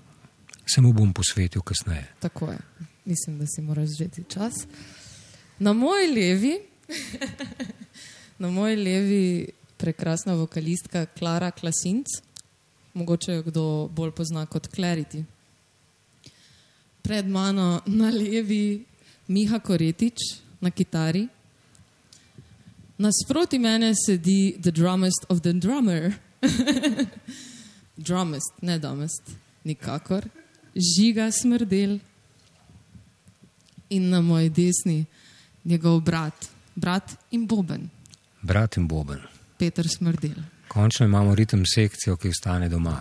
Se 0.75 0.81
mu 0.81 0.93
bom 0.93 1.13
posvetil 1.13 1.61
kasneje. 1.61 2.07
Tako 2.19 2.51
je. 2.51 2.57
Mislim, 3.05 3.39
da 3.39 3.45
si 3.47 3.61
moraš 3.61 3.89
vzeti 3.89 4.23
čas. 4.27 4.53
Na 5.59 5.73
moji 5.73 6.07
levi, 6.07 6.59
na 8.39 8.49
moji 8.49 8.75
levi 8.75 9.49
prekrasna 9.77 10.33
vokalistka 10.33 11.05
Klara 11.05 11.51
Klasinc, 11.51 12.05
mogoče 12.93 13.33
jo 13.33 13.43
kdo 13.43 13.89
bolj 13.91 14.11
pozna 14.11 14.45
kot 14.45 14.67
Clarity. 14.75 15.23
Pred 17.01 17.27
mano 17.27 17.81
na 17.85 18.09
levi 18.09 18.83
Miha 19.27 19.59
Koretič 19.59 20.17
na 20.61 20.71
kitari. 20.71 21.27
Nasproti 22.97 23.59
mene 23.59 23.93
sedi 24.05 24.57
The 24.61 24.71
Drummest 24.71 25.25
of 25.29 25.41
the 25.41 25.53
Drummer. 25.53 26.13
Drummest, 27.97 28.53
ne 28.61 28.79
domest, 28.79 29.35
nikakor. 29.63 30.27
Žiga 30.75 31.31
smrdel 31.31 31.99
in 33.89 34.09
na 34.09 34.21
moji 34.21 34.49
desni 34.49 35.05
njegov 35.63 36.01
brat, 36.01 36.49
brat 36.75 37.15
in 37.31 37.47
boben, 37.47 37.89
Brat 38.41 38.77
in 38.77 38.87
Boben. 38.87 39.19
Peter 39.57 39.87
smrdel. 39.87 40.35
Končno 40.67 41.05
imamo 41.05 41.35
ritem 41.35 41.63
sekcijo, 41.65 42.15
ki 42.17 42.29
ostane 42.29 42.69
doma. 42.69 42.95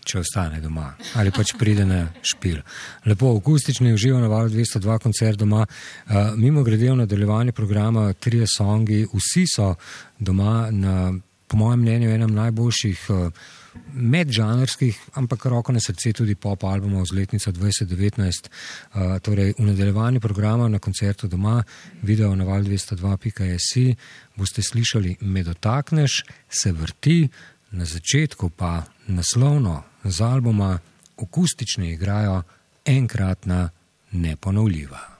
Če 0.00 0.22
ostane 0.22 0.62
doma 0.64 0.86
ali 1.20 1.30
pač 1.30 1.52
pride 1.60 1.84
na 1.84 2.00
špil. 2.24 2.56
Lepo, 3.06 3.34
akustični 3.36 3.92
uživo 3.92 4.18
na 4.20 4.30
valu 4.32 4.48
202 4.48 4.98
koncert 4.98 5.38
doma. 5.38 5.66
Uh, 5.66 6.32
mimo 6.36 6.64
grede 6.64 6.88
v 6.90 6.96
nadaljevanju 7.02 7.52
programa 7.52 8.12
trije 8.12 8.46
songi, 8.48 9.04
vsi 9.12 9.44
so 9.54 9.74
doma 10.18 10.70
na, 10.70 11.12
po 11.46 11.60
mojem 11.60 11.84
mnenju, 11.84 12.10
enem 12.10 12.34
najboljših 12.34 13.04
uh, 13.10 13.44
medžanrskih, 13.94 14.98
ampak 15.14 15.44
roko 15.44 15.72
na 15.72 15.80
srce 15.80 16.12
tudi 16.12 16.34
pop 16.34 16.64
albumov 16.64 17.06
z 17.06 17.14
letnico 17.14 17.52
2019. 17.52 18.48
Uh, 18.94 19.18
torej, 19.22 19.54
v 19.58 19.66
nadaljevanju 19.66 20.20
programa 20.20 20.68
na 20.68 20.78
koncertu 20.78 21.28
doma, 21.28 21.62
video 22.02 22.34
na 22.36 22.44
val 22.44 22.62
202.js 22.62 23.96
boste 24.36 24.62
slišali 24.62 25.16
Me 25.20 25.42
dotakneš, 25.42 26.24
se 26.48 26.72
vrti, 26.72 27.28
na 27.70 27.84
začetku 27.84 28.50
pa 28.50 28.82
naslovno 29.06 29.82
z 30.04 30.20
albuma 30.20 30.78
akustični 31.22 31.92
igrajo 31.92 32.42
enkratna 32.84 33.68
neponovljiva. 34.12 35.19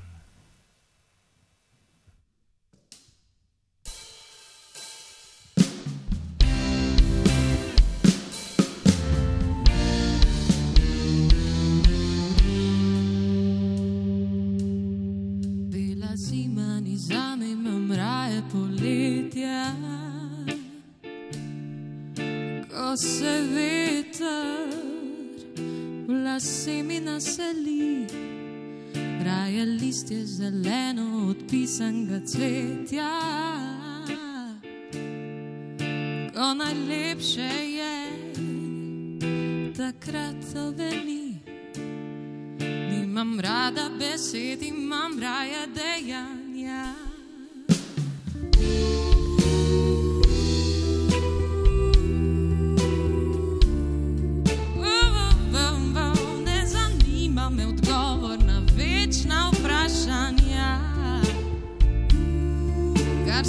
Ko 22.90 22.96
se 22.96 23.42
veter 23.54 24.66
v 26.06 26.24
lase 26.24 26.82
mi 26.82 26.98
naseli, 27.00 28.06
raje 29.24 29.64
listje 29.64 30.26
zeleno 30.26 31.30
od 31.30 31.36
pisanega 31.50 32.18
cvetja. 32.26 33.10
Ko 36.34 36.54
najlepše 36.54 37.52
je, 37.78 37.94
takrat 39.78 40.34
to 40.52 40.70
veli. 40.74 41.38
Nimam 42.90 43.40
rada 43.40 43.86
besed, 43.98 44.62
imam 44.62 45.14
raje 45.20 45.66
dejanja. 45.78 46.90
Ne 48.58 49.09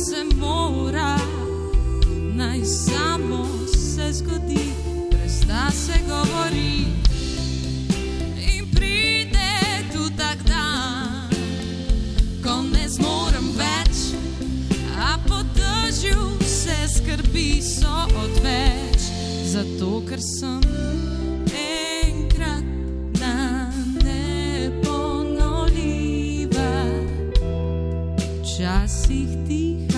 se 0.06 0.24
mora, 0.36 1.18
naj 2.34 2.66
samo 2.66 3.48
se 3.68 4.14
zgodi, 4.14 4.72
brez 5.12 5.40
da 5.48 5.72
se 5.72 5.94
govori. 6.10 6.86
In 8.58 8.66
pride 8.76 9.52
tu 9.94 10.10
tak 10.18 10.38
dan, 10.48 11.30
ko 12.44 12.62
ne 12.62 12.90
zmorem 12.90 13.52
več, 13.58 13.98
a 14.98 15.18
po 15.28 15.36
dežju 15.54 16.38
vse 16.40 16.88
skrbi 16.98 17.62
so 17.62 18.08
odveč, 18.24 19.02
zato 19.54 20.02
ker 20.10 20.20
sem 20.40 20.62
enkrat 21.54 22.64
na 23.20 23.72
neponovljiva, 24.02 26.74
včasih 28.42 29.30
tiha, 29.48 29.91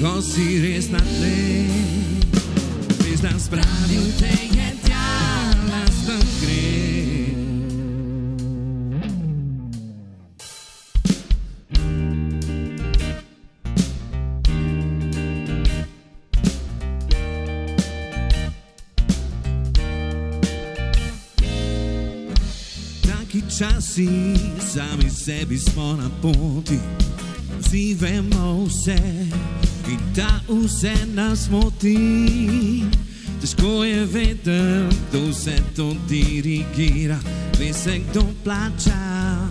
ko 0.00 0.18
si 0.22 0.60
res 0.62 0.90
na 0.90 0.98
tle, 0.98 1.36
veš, 3.02 3.20
da 3.22 3.32
spravil 3.38 4.06
te 4.18 4.32
je 4.56 4.68
tja, 4.86 5.06
lasten 5.70 6.24
gre. 6.42 6.82
Časi, 23.52 24.08
sami 24.58 25.10
sebi 25.12 25.58
smo 25.60 25.92
na 25.96 26.08
poti, 26.22 26.80
vsi 27.72 27.94
vemo 27.94 28.66
vse 28.66 28.96
in 29.88 30.00
ta 30.14 30.40
vse 30.48 30.92
nas 31.14 31.48
moti. 31.48 32.84
Težko 33.40 33.84
je 33.84 34.06
vedeti, 34.06 34.96
kdo 35.08 35.20
vse 35.30 35.56
to 35.76 35.96
dirigira, 36.08 37.18
ve 37.58 37.72
se 37.72 37.98
kdo 37.98 38.24
plača, 38.44 39.48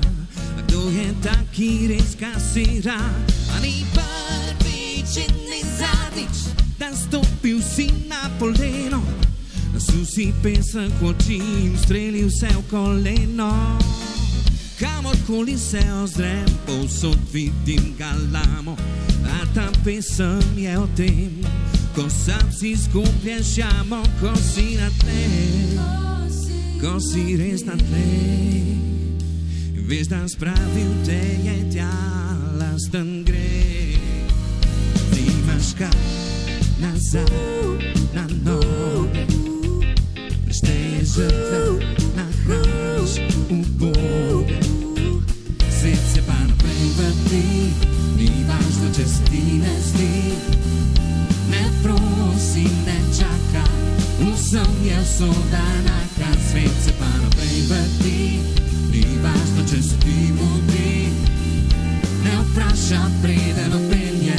kdo 0.57 0.89
je 0.89 1.13
ta, 1.23 1.35
ki 1.51 1.87
res 1.87 2.13
kasira. 2.19 2.99
A 3.55 3.59
ni 3.59 3.85
prvič 3.89 5.17
in 5.17 5.35
ni 5.49 5.63
zadnjič, 5.79 6.45
da 6.79 6.93
stopil 6.95 7.57
si 7.75 7.89
na 8.07 8.29
poleno. 8.39 9.01
Susi 9.77 10.29
pesek 10.43 10.93
v 11.01 11.09
oči 11.09 11.41
in 11.41 11.73
streli 11.77 12.21
vse 12.29 12.53
v 12.53 12.69
koleno. 12.69 13.51
Kamorkoli 14.81 15.57
se 15.57 15.79
ozrem, 16.03 16.45
povsod 16.65 17.17
vidim 17.33 17.93
galamo. 17.97 18.77
A 19.25 19.45
ta 19.53 19.71
pesem 19.83 20.41
je 20.57 20.77
o 20.79 20.87
tem, 20.95 21.45
ko 21.95 22.09
sam 22.09 22.51
si 22.51 22.77
skupljen 22.77 23.43
šamo, 23.43 24.01
ko 24.21 24.33
si 24.35 24.77
na 24.81 24.89
tle, 24.99 25.25
ko 26.81 26.97
si 26.99 27.37
res 27.37 27.61
na 27.65 27.77
tle. 27.77 28.09
Veš, 29.85 30.07
da 30.07 30.27
spravil 30.27 30.91
te 31.05 31.21
je 31.45 31.57
tja, 31.73 31.93
lasten 32.57 33.21
gre. 33.23 33.93
Nimaš 35.13 35.75
kaj 35.77 36.01
nazaj 36.81 37.77
na 38.17 38.25
noge. 38.41 39.29
Šteje 40.49 41.05
žrtve. 41.05 42.01
Svet 42.41 43.09
se 43.11 43.21
pa 43.21 44.01
naprej 44.07 44.40
vrti, 46.97 47.73
ni 48.17 48.29
važno, 48.47 48.89
če 48.95 49.05
se 49.07 49.23
ti 49.29 49.41
ne 49.61 49.75
zdi. 49.85 50.33
Ne 51.51 51.63
prosi, 51.83 52.65
ne 52.85 52.97
čaka, 53.17 53.63
vsem 54.21 54.73
je 54.85 54.99
usoda 55.01 55.65
naka. 55.87 56.31
Svet 56.51 56.77
se 56.85 56.93
pa 56.99 57.09
naprej 57.23 57.61
vrti, 57.69 58.21
ni 58.91 59.05
važno, 59.23 59.65
če 59.71 59.81
se 59.89 59.99
ti 60.05 60.31
mudi. 60.37 61.09
Ne 62.23 62.37
vpraša, 62.43 63.01
preden 63.21 63.79
opelje, 63.79 64.37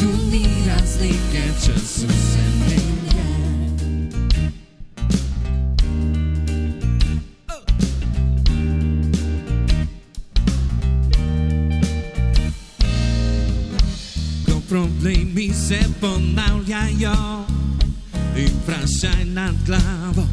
tu 0.00 0.12
ni 0.32 0.46
razlike, 0.66 1.44
čas 1.64 2.00
se 2.00 2.48
menja. 2.60 3.07
Ponavljajo 16.78 17.44
in 18.36 18.48
vprašaj 18.62 19.24
nad 19.24 19.54
glavo, 19.66 20.26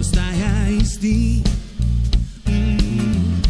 ostaja 0.00 0.68
isti. 0.82 1.42
Mm, 2.48 3.42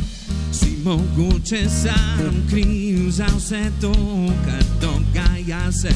si 0.53 0.77
mogoče 0.85 1.69
sam 1.69 2.47
kriv 2.51 3.11
za 3.11 3.27
vse 3.37 3.71
to, 3.81 3.93
kar 4.45 4.65
dogaja 4.81 5.73
se. 5.73 5.91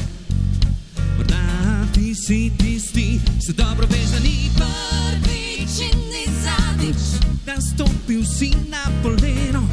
Morda 1.17 1.85
ti 1.93 2.15
si 2.15 2.51
tisti, 2.57 3.19
se 3.45 3.53
dobro 3.53 3.87
veš, 3.87 4.09
da 4.11 4.19
ni 4.19 4.49
prvič 4.55 5.91
in 5.93 5.99
ni 5.99 6.25
zadnjič, 6.43 7.01
da 7.45 7.61
stopil 7.61 8.23
si 8.25 8.51
na 8.69 8.91
poleno. 9.03 9.67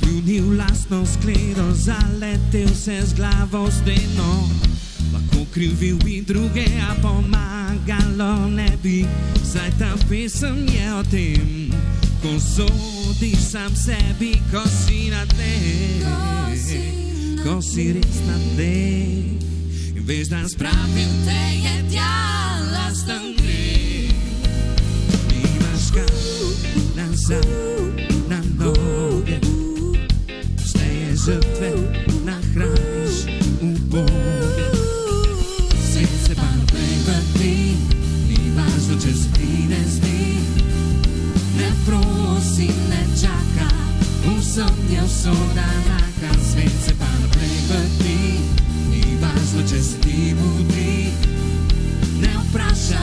Pljunil 0.00 0.56
lastno 0.58 1.06
skledo, 1.06 1.72
zaletel 1.72 2.74
se 2.74 3.02
z 3.06 3.14
glavo 3.14 3.70
steno. 3.70 4.48
Krivil 5.52 5.96
bi 6.04 6.22
druge, 6.22 6.64
a 6.90 6.94
pomagalo 7.02 8.48
ne 8.50 8.68
bi. 8.82 9.06
Saj 9.52 9.70
ta 9.78 9.96
pesem 10.08 10.66
je 10.68 10.94
o 10.94 11.02
tem, 11.10 11.72
ko 12.22 12.36
sodiš 12.40 13.38
sam 13.50 13.72
sebi, 13.76 14.34
ko 14.52 14.62
si 14.68 15.08
na 15.10 15.24
tle. 15.26 15.54
Ko 17.44 17.62
si 17.62 17.92
res 17.92 18.20
na 18.26 18.36
tle. 18.54 18.76
In 19.96 20.04
veš, 20.04 20.28
da 20.28 20.44
spravil 20.48 21.12
te 21.24 21.40
je 21.64 21.76
tja, 21.90 22.12
lasten 22.72 23.32
gre. 23.40 24.12
Nimaš 25.32 25.88
kaj 25.94 26.12
nazaj 26.96 27.48
na 28.28 28.42
noge 28.60 29.40
šteje 30.60 31.16
žrtve, 31.16 31.72
nahraniš 32.24 32.58
uboge. 32.58 32.67
Vsem 44.58 44.90
je 44.90 45.02
usoda 45.04 45.66
naka. 45.88 46.40
Svet 46.52 46.72
se 46.84 46.94
pa 46.98 47.06
naprej 47.22 47.58
vrti, 47.68 48.18
ni 48.90 49.02
važno, 49.20 49.62
če 49.62 49.82
se 49.82 49.96
ti 50.00 50.34
mudi. 50.34 51.12
Ne 52.20 52.34
vpraša, 52.42 53.02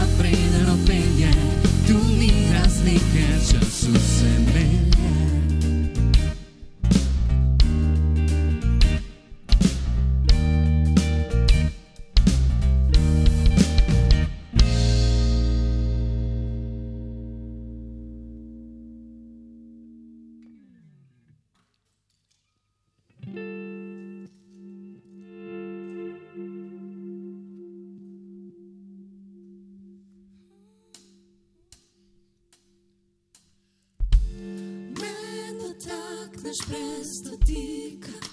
brez 37.45 38.24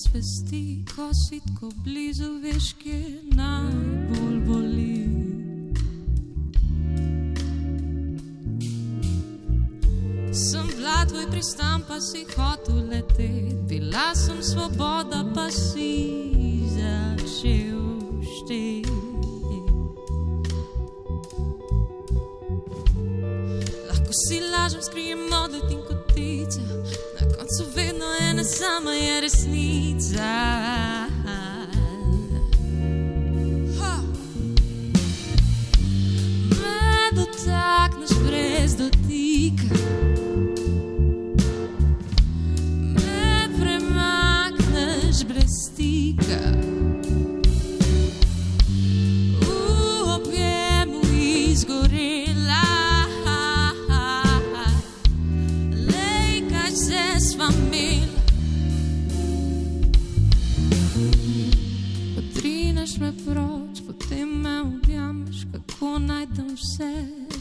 ljubimca 0.00 0.10
brez 0.10 0.14
vesti, 0.14 0.84
ko 0.96 1.10
si 1.14 1.40
tako 1.40 1.70
blizu, 1.84 2.40
veš, 2.42 2.74
kje 2.82 3.22
najbolj 3.36 4.40
boli. 4.46 5.06
Sem 10.32 10.66
bila 10.76 11.06
tvoj 11.08 11.26
pristan, 11.30 11.82
pa 11.88 12.00
si 12.00 12.24
hotel 12.36 12.88
leteti, 12.88 13.56
bila 13.68 14.14
sem 14.14 14.42
svoboda, 14.42 15.24
pa 15.34 15.50
si 15.50 16.64
začel 16.68 18.00
šteti. 18.22 18.84
Lahko 23.88 24.12
si 24.28 24.40
lažem, 24.40 24.82
skrijem 24.82 25.18
modlet 25.30 25.70
in 25.70 25.82
kotica, 25.88 26.62
vedno 28.40 28.92
ena 28.92 29.28
sama 29.28 30.89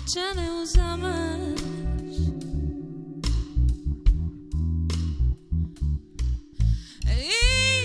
če 0.10 0.24
ne 0.36 0.48
vzameš. 0.52 1.60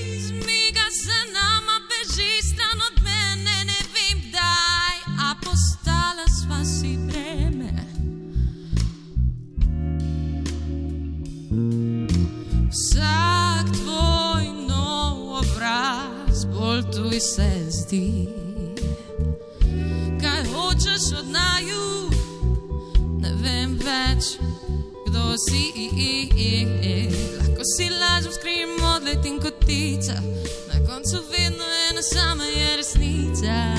Izmiga 0.09 0.87
se 1.01 1.18
nama, 1.33 1.77
beži 1.91 2.31
stran 2.43 2.81
od 2.89 3.03
mene, 3.05 3.57
ne 3.70 3.81
vem 3.97 4.22
kdaj, 4.29 4.97
a 5.20 5.35
postala 5.45 6.25
sva 6.39 6.64
si 6.64 6.97
breme. 7.09 7.75
Vsak 12.70 13.68
tvoj 13.83 14.49
nov 14.68 15.43
obraz, 15.43 16.47
bolj 16.57 16.83
tuj 16.97 17.20
se 17.20 17.51
zdi. 17.68 18.34
Si. 25.39 25.72
Lahko 27.39 27.62
si 27.76 27.89
lažem, 27.91 28.32
skrijem 28.32 28.70
odlet 28.97 29.26
in 29.26 29.41
kotica, 29.41 30.14
na 30.68 30.87
koncu 30.87 31.22
vedno 31.30 31.64
ena 31.91 32.03
sama 32.03 32.45
je 32.45 32.76
resnica. 32.76 33.74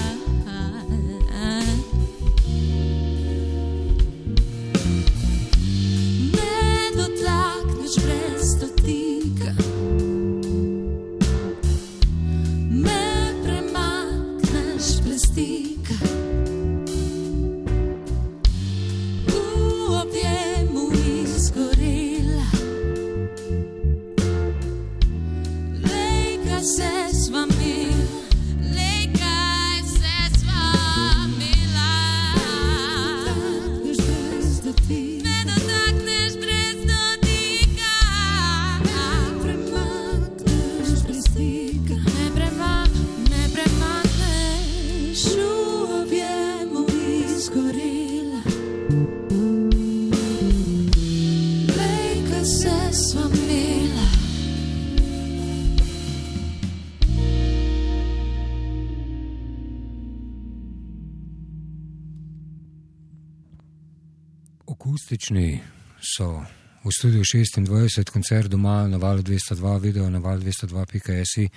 Akustični 64.76 65.59
so 66.01 66.43
v 66.84 66.91
studiu 66.91 67.23
26, 67.23 68.11
koncert 68.11 68.47
doma 68.51 68.88
na 68.88 68.97
valu 68.97 69.21
202, 69.21 69.80
video 69.80 70.09
na 70.09 70.19
valu 70.19 70.41
202.js. 70.41 71.49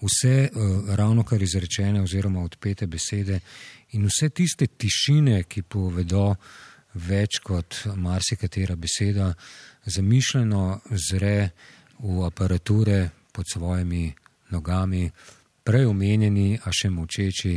Vse 0.00 0.48
uh, 0.48 0.94
ravno 0.94 1.22
kar 1.22 1.42
izrečene 1.42 2.02
oziroma 2.02 2.40
odpete 2.40 2.86
besede 2.86 3.40
in 3.92 4.08
vse 4.08 4.28
tiste 4.28 4.66
tišine, 4.66 5.42
ki 5.44 5.62
povedo 5.62 6.34
več 6.94 7.42
kot 7.44 7.82
marsikatera 7.96 8.76
beseda, 8.76 9.34
zamišljeno 9.84 10.80
zre 11.10 11.50
v 11.98 12.24
aparature 12.24 13.10
pod 13.32 13.52
svojimi 13.52 14.12
nogami, 14.50 15.10
prej 15.64 15.86
omenjeni, 15.86 16.56
a 16.64 16.72
še 16.72 16.88
močeči. 16.90 17.56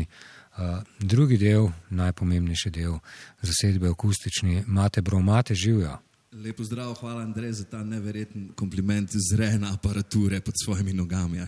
Uh, 0.58 0.80
drugi 1.00 1.38
del, 1.38 1.68
najpomembnejši 1.90 2.70
del 2.72 2.94
zasedbe 3.42 3.90
akustični, 3.90 4.64
imate 4.68 5.02
bromate 5.02 5.56
živijo. 5.56 5.98
Lepo 6.32 6.64
zdrav, 6.64 6.94
hvala 6.94 7.22
Andrej 7.22 7.52
za 7.52 7.64
ta 7.64 7.84
neverjeten 7.84 8.50
kompliment 8.56 9.10
zrena 9.32 9.74
aparature 9.74 10.40
pod 10.42 10.54
svojimi 10.64 10.94
nogami. 10.94 11.38
Ja. 11.38 11.48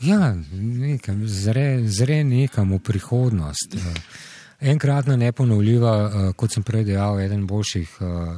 Ja, 0.00 0.36
nekam, 0.60 1.28
zre, 1.28 1.88
zre 1.88 2.24
nekam 2.24 2.72
v 2.72 2.78
prihodnost. 2.78 3.74
Uh, 3.74 3.80
Enkratna 4.60 5.16
neponovljiva, 5.16 5.96
uh, 6.06 6.28
kot 6.36 6.52
sem 6.52 6.62
prej 6.62 6.84
dejal, 6.84 7.20
eden 7.20 7.46
boljših 7.46 7.96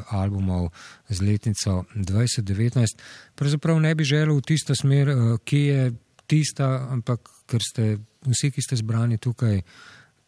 albumov 0.09 0.71
z 1.09 1.21
letnico 1.21 1.85
2019. 1.95 3.03
Pravzaprav 3.35 3.81
ne 3.81 3.95
bi 3.95 4.05
želel 4.05 4.37
v 4.37 4.47
tisto 4.47 4.75
smer, 4.79 5.11
ki 5.45 5.59
je 5.59 5.93
tista, 6.27 6.89
ampak 6.91 7.29
ker 7.47 7.63
ste 7.63 7.99
vsi, 8.25 8.51
ki 8.51 8.63
ste 8.63 8.79
zbrani 8.81 9.19
tukaj, 9.19 9.61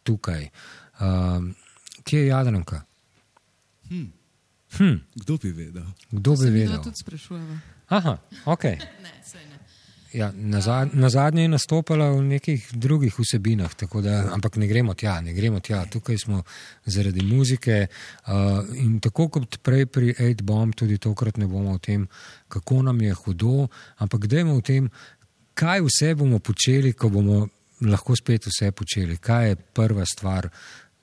tukaj. 0.07 0.47
Uh, 0.97 1.49
kje 2.07 2.23
je 2.23 2.29
Jadranka? 2.31 2.81
Hm. 3.89 4.07
Hm. 4.77 4.97
Kdo 5.15 5.37
bi 5.43 5.51
vedel? 5.51 5.85
Kdo 6.11 6.31
bi 6.31 6.37
Se 6.37 6.51
mi 6.51 6.59
vedel? 6.63 6.83
tudi 6.83 7.03
sprašujeva. 7.03 7.59
Aha, 7.99 8.17
ok. 8.45 8.63
Ne, 8.75 8.79
ne. 9.03 9.57
Ja, 10.13 10.31
na, 10.31 10.61
zad, 10.61 10.95
na 10.95 11.09
zadnje 11.11 11.41
je 11.43 11.49
nastopala 11.51 12.07
v 12.15 12.21
nekih 12.23 12.63
drugih 12.73 13.13
vsebinah, 13.19 13.73
tako 13.75 14.01
da, 14.01 14.21
ampak 14.33 14.55
ne 14.55 14.67
gremo 14.67 14.93
tja, 14.95 15.17
ne 15.21 15.33
gremo 15.35 15.59
tja. 15.59 15.81
Tukaj 15.91 16.17
smo 16.17 16.39
zaradi 16.85 17.25
muzike 17.27 17.87
uh, 17.87 18.31
in 18.79 18.99
tako 19.03 19.27
kot 19.35 19.59
prej 19.61 19.85
pri 19.85 20.15
8-bomb, 20.15 20.73
tudi 20.79 20.97
tokrat 20.97 21.37
ne 21.37 21.47
bomo 21.47 21.75
o 21.75 21.81
tem, 21.83 22.07
kako 22.47 22.81
nam 22.87 23.01
je 23.03 23.13
hudo, 23.13 23.67
ampak 23.99 24.25
gremo 24.31 24.55
o 24.57 24.63
tem, 24.63 24.87
kaj 25.53 25.83
vse 25.85 26.15
bomo 26.15 26.39
počeli, 26.39 26.95
ko 26.95 27.11
bomo 27.11 27.43
lahko 27.81 28.15
spet 28.15 28.47
vse 28.49 28.71
počeli. 28.71 29.17
Kaj 29.17 29.49
je 29.49 29.55
prva 29.55 30.05
stvar? 30.05 30.49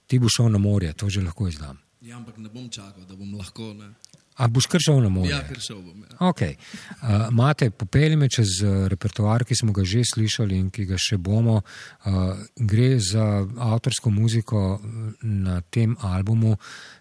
Ti 0.07 0.19
bo 0.19 0.29
šel 0.29 0.51
na 0.53 0.59
morje, 0.59 0.93
to 0.93 1.09
že 1.09 1.23
lahko 1.23 1.49
izdam. 1.49 1.79
Ja, 2.05 2.17
ampak 2.17 2.37
ne 2.39 2.49
bom 2.53 2.69
čakal, 2.69 3.05
da 3.09 3.17
bom 3.17 3.35
lahko. 3.39 3.73
Ne. 3.75 3.95
A 4.35 4.49
boš 4.51 4.67
kar 4.67 4.83
šel 4.83 4.99
na 5.01 5.09
morje? 5.09 5.31
Ja, 5.31 5.45
kar 5.47 5.61
šel 5.63 5.79
bom. 5.79 6.03
Ja. 6.03 6.17
Okay. 6.29 6.57
Uh, 7.01 7.29
Mate, 7.33 7.71
popelji 7.71 8.17
me 8.19 8.29
čez 8.29 8.59
uh, 8.65 8.87
repertoar, 8.91 9.45
ki 9.47 9.55
smo 9.55 9.73
ga 9.73 9.85
že 9.87 10.03
slišali 10.11 10.59
in 10.59 10.73
ki 10.75 10.89
ga 10.91 10.99
še 10.99 11.17
bomo. 11.23 11.61
Uh, 11.63 12.35
gre 12.59 12.99
za 12.99 13.47
avtorsko 13.47 14.11
muziko 14.11 14.81
na 15.23 15.61
tem 15.71 15.95
albumu. 16.03 16.57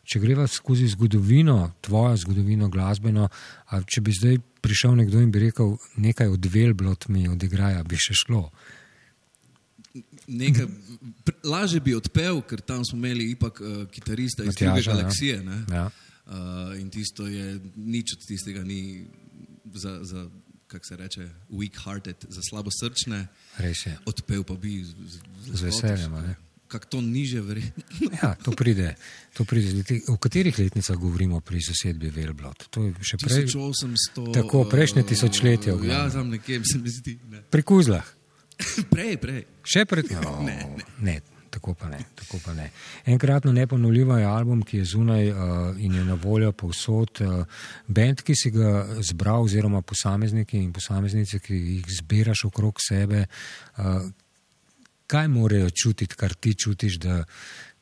Če 0.05 0.21
greva 0.21 0.45
skozi 0.47 0.87
zgodovino, 0.93 1.73
tvojo 1.81 2.21
zgodovino 2.21 2.69
glasbeno, 2.69 3.27
če 3.71 4.01
bi 4.05 4.13
zdaj 4.13 4.39
prišel 4.61 4.95
nekdo 5.01 5.19
in 5.23 5.31
bi 5.33 5.47
rekel, 5.47 5.73
nekaj 5.97 6.29
od 6.37 6.45
Velblot 6.53 7.09
mi 7.09 7.25
odigraja, 7.31 7.81
bi 7.83 7.97
še 7.97 8.13
šlo. 8.23 8.45
Nekaj, 10.27 10.65
lažje 11.43 11.79
bi 11.79 11.95
odpel, 11.95 12.41
ker 12.41 12.61
tam 12.61 12.85
smo 12.85 12.97
imeli 12.97 13.31
ipak 13.31 13.59
uh, 13.59 13.67
kitarista 13.87 14.43
iz 14.43 14.47
Matjaža, 14.47 14.73
druge 14.73 14.81
ja. 14.81 14.93
galaksije. 14.93 15.35
Ja. 15.71 15.85
Uh, 16.25 16.33
in 16.79 16.89
tisto 16.89 17.27
je, 17.27 17.59
nič 17.75 18.13
od 18.13 18.25
tistega 18.25 18.63
ni 18.63 19.07
za, 19.73 19.99
za 20.01 20.29
kako 20.67 20.85
se 20.85 20.95
reče, 20.95 21.23
weak-hearted, 21.49 22.25
za 22.29 22.41
slabosrčne. 22.41 23.27
Res 23.57 23.85
je. 23.85 23.97
Odpel 24.05 24.43
pa 24.43 24.55
bi 24.55 24.79
z, 24.81 24.89
z, 24.89 25.19
Z 25.51 25.61
veseljem, 25.61 26.13
a 26.13 26.21
ne? 26.21 26.35
Kako 26.67 26.85
to 26.87 27.01
niže 27.01 27.41
verjetno. 27.41 27.83
Ja, 28.17 28.33
to 28.35 28.51
pride. 28.51 28.95
To 29.33 29.45
pride. 29.45 29.67
z 29.67 29.75
leti- 29.75 30.01
V 30.07 30.17
katerih 30.17 30.57
letnicah 30.57 30.97
govorimo 30.97 31.37
pri 31.39 31.59
zasedbi 31.59 32.09
Velblot? 32.09 32.65
To 32.71 32.83
je 32.83 32.93
še 33.03 33.17
prej. 33.17 33.45
1800. 33.45 34.33
Tako, 34.33 34.65
prejšnje 34.65 35.03
tisočletje. 35.03 35.75
v 35.75 35.85
Ja, 35.85 36.09
tam 36.09 36.29
nekje 36.29 36.63
se 36.65 36.77
mi 36.79 36.89
zdi. 36.89 37.19
Ne. 37.29 37.43
Pri 37.43 37.61
Kuzlah. 37.61 38.07
Prej, 38.93 39.17
prej. 39.17 39.43
Še 39.63 39.85
pred 39.85 40.07
tem? 40.07 40.19
No, 40.23 40.41
Ne, 40.41 40.55
ne. 40.67 40.83
ne, 40.99 41.15
tako 41.49 41.73
pa 41.73 41.89
ne. 41.89 41.99
Tako 42.15 42.39
pa 42.45 42.53
ne. 42.53 42.69
Enkratno 43.05 43.51
neponovljivo 43.51 44.17
je 44.17 44.25
album, 44.25 44.63
ki 44.63 44.77
je 44.77 44.85
zunaj 44.85 45.29
uh, 45.29 45.37
in 45.77 45.93
je 45.93 46.03
na 46.03 46.13
voljo 46.15 46.51
povsod. 46.51 47.21
Uh, 47.21 47.45
bend, 47.87 48.21
ki 48.21 48.35
si 48.35 48.51
ga 48.51 48.71
zbral, 49.01 49.43
oziroma 49.43 49.81
posamezniki 49.81 50.57
in 50.57 50.71
posameznice, 50.73 51.39
ki 51.39 51.53
jih 51.55 51.91
zbiraš 51.99 52.45
okrog 52.47 52.81
sebe, 52.81 53.25
uh, 53.77 54.07
kaj 55.07 55.27
morajo 55.29 55.69
čutiti, 55.69 56.15
kar 56.17 56.33
ti 56.33 56.55
čutiš, 56.55 56.97
da 57.03 57.19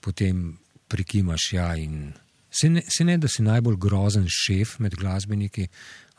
potem 0.01 0.57
prikimaš 0.91 1.53
ja 1.53 1.69
in. 1.79 2.11
Se 2.51 2.67
ne, 2.67 2.81
se 2.83 3.05
ne, 3.07 3.15
da 3.17 3.29
si 3.31 3.39
najbolj 3.45 3.77
grozen 3.79 4.25
šef 4.27 4.73
med 4.83 4.95
glasbeniki, 4.99 5.69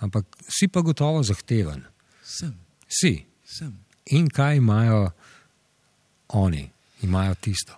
ampak 0.01 0.25
si 0.49 0.69
pa 0.73 0.81
gotovo 0.81 1.21
zahteven. 1.23 1.83
Sem, 2.25 2.55
Si. 2.89 3.27
sem. 3.45 3.75
In 4.11 4.29
kaj 4.29 4.57
imajo 4.57 5.11
oni? 6.29 6.71
Imajo 7.03 7.35
tisto. 7.35 7.73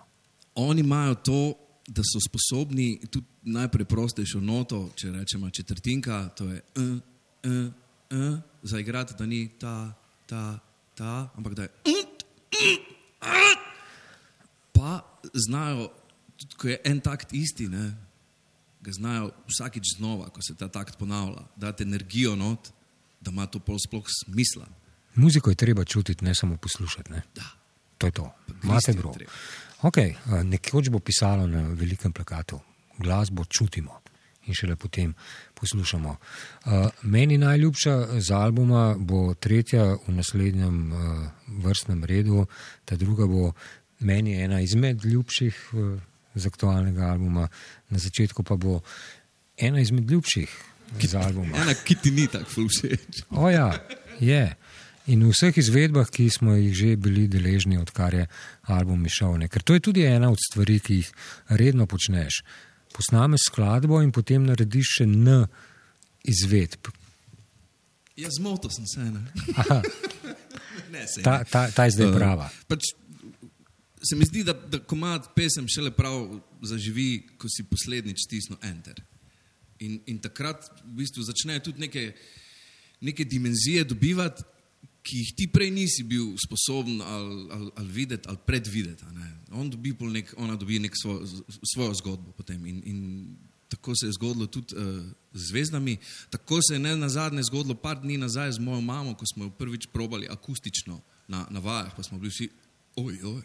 Oni 0.55 0.81
imajo 0.81 1.15
to, 1.15 1.53
da 1.87 2.01
so 2.01 2.19
sposobni 2.19 2.99
tudi 3.09 3.25
najpreprostejšo 3.43 4.39
noto, 4.41 4.89
če 4.95 5.11
rečemo 5.11 5.49
četrtinka, 5.49 6.29
to 6.37 6.45
je 6.49 6.61
uh, 6.75 6.83
uh, 6.83 7.73
uh, 8.09 8.39
zaigrati, 8.63 9.13
da 9.17 9.25
ni 9.25 9.49
ta, 9.59 9.93
ta, 10.25 10.59
ta, 10.95 11.29
ampak 11.37 11.53
da 11.53 11.63
je. 11.63 11.69
Pa 14.73 15.19
znajo, 15.33 15.91
tudi 16.37 16.55
ko 16.55 16.67
je 16.67 16.79
en 16.83 16.99
takt 16.99 17.33
isti, 17.33 17.67
ne, 17.69 17.93
ga 18.81 18.91
znajo 18.91 19.29
vsakič 19.49 19.97
znova, 19.97 20.29
ko 20.29 20.41
se 20.41 20.55
ta 20.55 20.67
takt 20.67 20.97
ponavlja, 20.97 21.45
dati 21.55 21.83
energijo 21.83 22.35
not, 22.35 22.71
da 23.21 23.31
ima 23.31 23.45
to 23.45 23.59
pol 23.59 23.77
sploh 23.79 24.05
smisla. 24.23 24.65
Muziko 25.15 25.49
je 25.49 25.55
treba 25.55 25.83
čutiti, 25.83 26.25
ne 26.25 26.35
samo 26.35 26.57
poslušati. 26.57 27.11
Ne? 27.11 27.21
To 27.97 28.07
je 28.07 28.11
to. 28.11 28.31
Imate 28.63 28.93
treba. 28.93 29.13
Okay, 29.81 30.15
nekoč 30.43 30.89
bo 30.89 30.99
pisalo 30.99 31.47
na 31.47 31.61
velikem 31.61 32.13
plakatu, 32.13 32.59
glasbo 32.97 33.45
čutimo 33.45 34.01
in 34.45 34.53
šele 34.53 34.75
potem 34.75 35.13
poslušamo. 35.53 36.09
Uh, 36.65 36.71
meni 37.01 37.37
najljubša 37.37 38.21
z 38.21 38.31
albuma 38.31 38.95
bo 38.99 39.33
tretja 39.33 39.83
v 40.07 40.13
naslednjem 40.13 40.91
uh, 40.91 40.99
vrstnem 41.47 42.03
redu, 42.03 42.45
ta 42.85 42.95
druga 42.95 43.25
bo 43.25 43.51
meni 43.99 44.41
ena 44.41 44.61
izmed 44.61 45.05
ljubših 45.05 45.59
z 46.35 46.47
aktualnega 46.47 47.07
albuma, 47.07 47.47
na 47.89 47.99
začetku 47.99 48.43
pa 48.43 48.55
bo 48.55 48.81
ena 49.57 49.79
izmed 49.79 50.11
ljubših 50.11 50.57
z 51.01 51.15
albuma. 51.15 51.57
Ena, 51.57 51.73
ki 51.73 51.95
ti 51.95 52.11
ni 52.11 52.27
tako 52.27 52.67
všeč. 52.67 53.25
O 53.29 53.49
ja, 53.49 53.71
je. 54.19 54.55
In 55.05 55.21
v 55.21 55.29
vseh 55.29 55.57
izvedbah, 55.61 56.09
ki 56.09 56.29
smo 56.33 56.55
jih 56.57 56.73
že 56.73 56.95
bili 56.97 57.27
deležni, 57.29 57.77
odkar 57.77 58.13
je 58.13 58.25
album 58.65 59.05
išel. 59.05 59.37
Ne? 59.37 59.47
Ker 59.47 59.61
to 59.61 59.77
je 59.77 59.83
tudi 59.85 60.01
ena 60.01 60.31
od 60.33 60.41
stvari, 60.41 60.79
ki 60.81 61.01
jih 61.01 61.09
redno 61.53 61.85
počneš. 61.85 62.41
Posnameš 62.89 63.51
skladbo 63.51 64.01
in 64.01 64.09
potem 64.09 64.45
narediš 64.47 64.97
še 64.97 65.05
N 65.05 65.45
izvedb. 66.25 66.89
Ja, 68.17 68.31
zmotil 68.31 68.71
sem 68.73 68.87
se. 68.87 69.05
Ne? 69.11 69.21
Ne, 70.91 71.07
sej 71.07 71.23
Ta, 71.23 71.43
ta, 71.43 71.67
ta 71.71 71.85
je 71.87 71.95
zdaj 71.97 72.07
Eh, 72.07 72.15
prava. 72.15 72.47
Pač, 72.67 72.93
se 73.99 74.15
mi 74.15 74.25
zdi, 74.27 74.43
da, 74.47 74.53
da 74.53 74.79
komad 74.79 75.31
pesem 75.35 75.67
šele 75.67 75.91
prav 75.91 76.39
zaživi, 76.61 77.25
ko 77.39 77.49
si 77.51 77.65
poslednjič 77.67 78.25
stisnil 78.27 78.59
enter. 78.63 79.01
In, 79.83 79.99
in 80.07 80.19
takrat 80.23 80.67
v 80.83 81.01
bistvu 81.01 81.25
začnejo 81.25 81.65
tudi 81.67 81.83
neke, 81.83 82.03
neke 83.03 83.25
dimenzije 83.27 83.83
dobivati, 83.83 84.45
ki 85.05 85.21
jih 85.21 85.33
ti 85.37 85.45
prej 85.47 85.69
nisi 85.71 86.03
bil 86.03 86.33
sposoben 86.41 87.01
ali, 87.01 87.47
ali, 87.51 87.71
ali 87.75 87.91
videti 87.91 88.29
ali 88.29 88.37
predvideti. 88.45 89.05
On 89.51 89.69
dobi 89.69 89.93
nek, 89.99 90.33
ona 90.37 90.55
dobi 90.55 90.79
nek 90.79 90.97
svojo, 91.01 91.27
svojo 91.73 91.93
zgodbo 91.93 92.31
potem. 92.31 92.65
In, 92.65 92.81
in 92.85 92.99
tako 93.69 93.95
se 93.95 94.07
je 94.07 94.17
zgodilo 94.17 94.47
tudi 94.47 94.75
uh, 94.75 95.05
z 95.33 95.49
zvezdami. 95.49 95.97
Tako 96.29 96.59
se 96.61 96.75
je 96.75 96.79
ne 96.79 96.95
na 96.97 97.09
zadnje 97.09 97.43
zgodilo 97.43 97.75
par 97.75 98.01
dni 98.01 98.17
nazaj 98.17 98.51
z 98.51 98.59
mojo 98.59 98.81
mamo, 98.81 99.13
ko 99.13 99.25
smo 99.25 99.45
jo 99.45 99.49
prvič 99.49 99.87
probali 99.93 100.27
akustično 100.29 101.01
na, 101.27 101.45
na 101.49 101.59
vajah, 101.59 101.93
pa 101.95 102.03
smo 102.03 102.17
bili 102.19 102.29
vsi, 102.29 102.49
oj, 102.95 103.19
oj, 103.23 103.41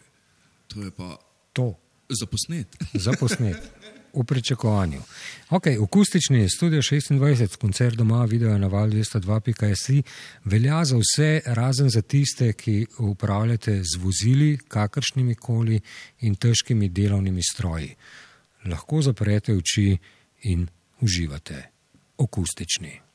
to 0.69 0.83
je 0.83 0.91
pa 0.91 1.17
To. 1.53 1.75
zaposnet. 2.09 2.77
Zaposnet. 2.95 3.73
V 4.15 4.25
pričakovanju. 4.25 5.03
Okay, 5.51 5.83
akustični 5.83 6.39
je 6.39 6.49
studio 6.49 6.83
26, 6.83 7.57
koncert 7.57 7.95
doma, 7.95 8.25
video 8.25 8.53
je 8.53 8.59
na 8.59 8.67
val 8.67 8.89
202.js. 8.89 10.05
Velja 10.45 10.85
za 10.85 10.97
vse, 10.97 11.41
razen 11.47 11.91
za 11.91 12.03
tiste, 12.03 12.53
ki 12.53 12.87
upravljate 12.99 13.83
z 13.83 13.99
vozili, 13.99 14.59
kakršnimi 14.69 15.35
koli 15.35 15.81
in 16.21 16.35
težkimi 16.35 16.89
delovnimi 16.89 17.43
stroji. 17.43 17.95
Lahko 18.65 19.03
zaprete 19.03 19.55
oči 19.55 19.99
in 20.43 20.67
uživate. 21.01 21.63
Akustični. 22.19 23.10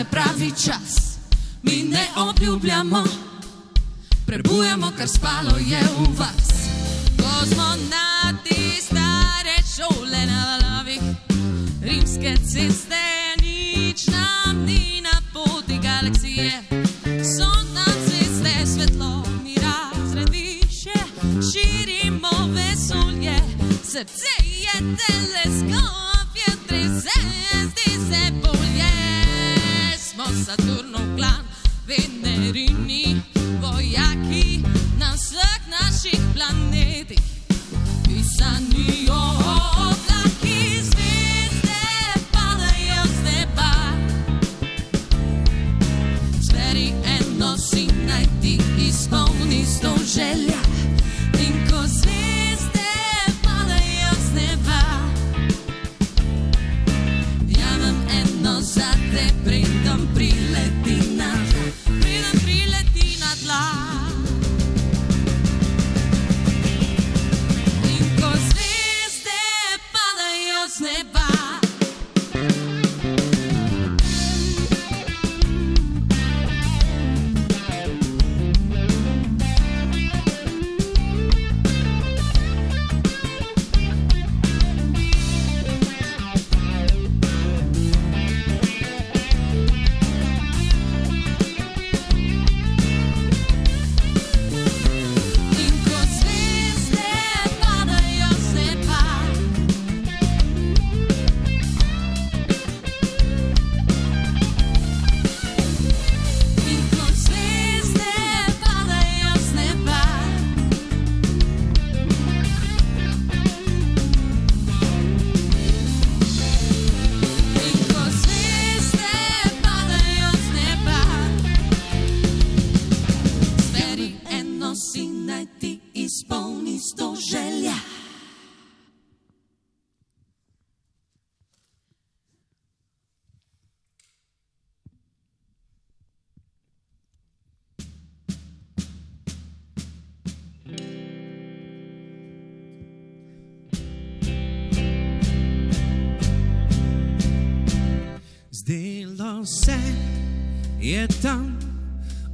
je 0.00 0.04
pravi 0.04 0.50
čas, 0.50 1.18
mi 1.62 1.82
ne 1.82 2.06
obljubljamo, 2.16 3.04
prebujamo, 4.26 4.92
kar 4.96 5.08
spalo 5.08 5.58
je 5.58 5.80
v 5.98 6.18
vas. 6.18 6.48
Ko 7.16 7.46
smo 7.46 7.68
na 7.90 7.99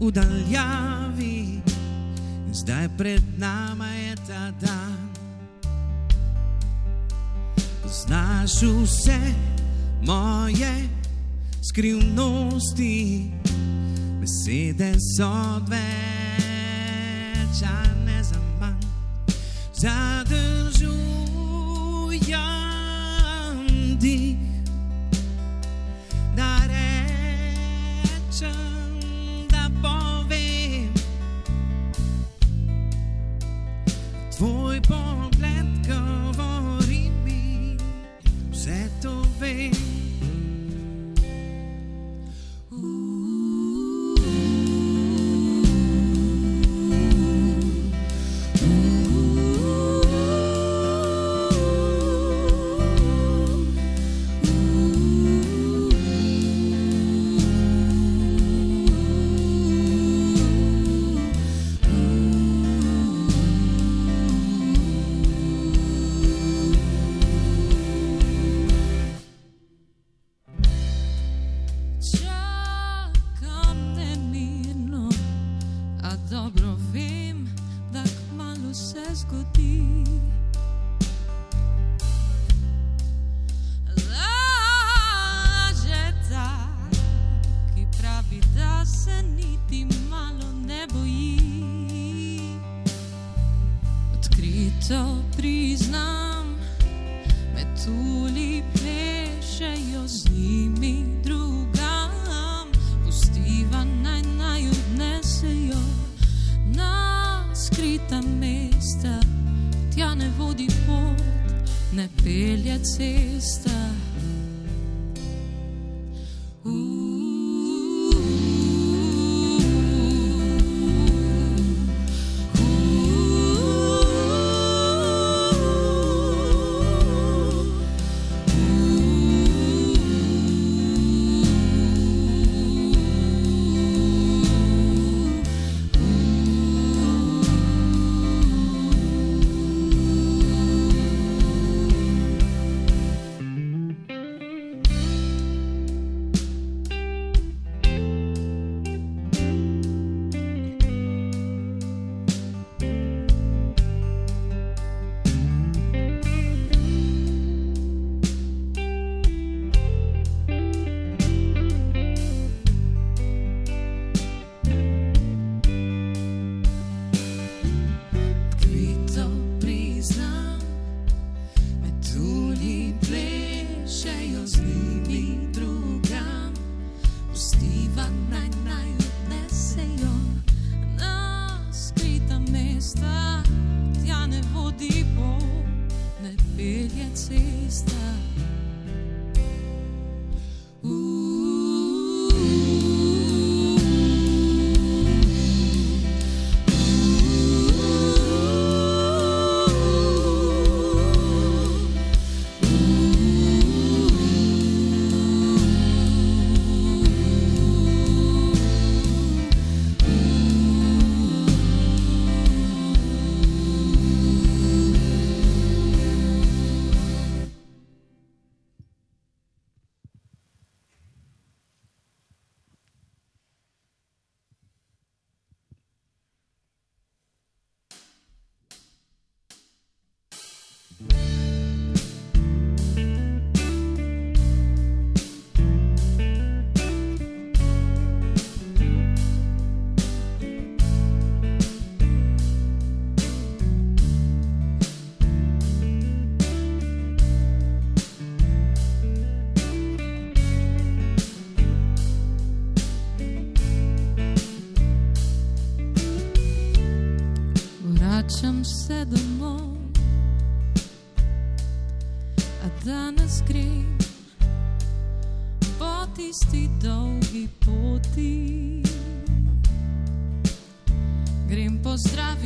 v 0.06 0.12
daljavi, 0.12 1.60
zdaj 2.52 2.88
pred 2.98 3.22
nama 3.38 3.90
je 3.90 4.14
ta 4.26 4.50
dan. 4.60 5.10
Znaš 7.86 8.62
vse 8.62 9.34
moje 10.06 10.88
skrivnosti, 11.68 13.30
besede 14.20 14.94
so 15.16 15.26
odveč, 15.56 15.76
a 17.66 17.82
ne 18.06 18.22
za 18.22 18.38
manj. 18.60 18.86
Zadržujem 19.74 20.86
dih, 23.98 24.36
da 26.36 26.58
rečem. 26.70 28.65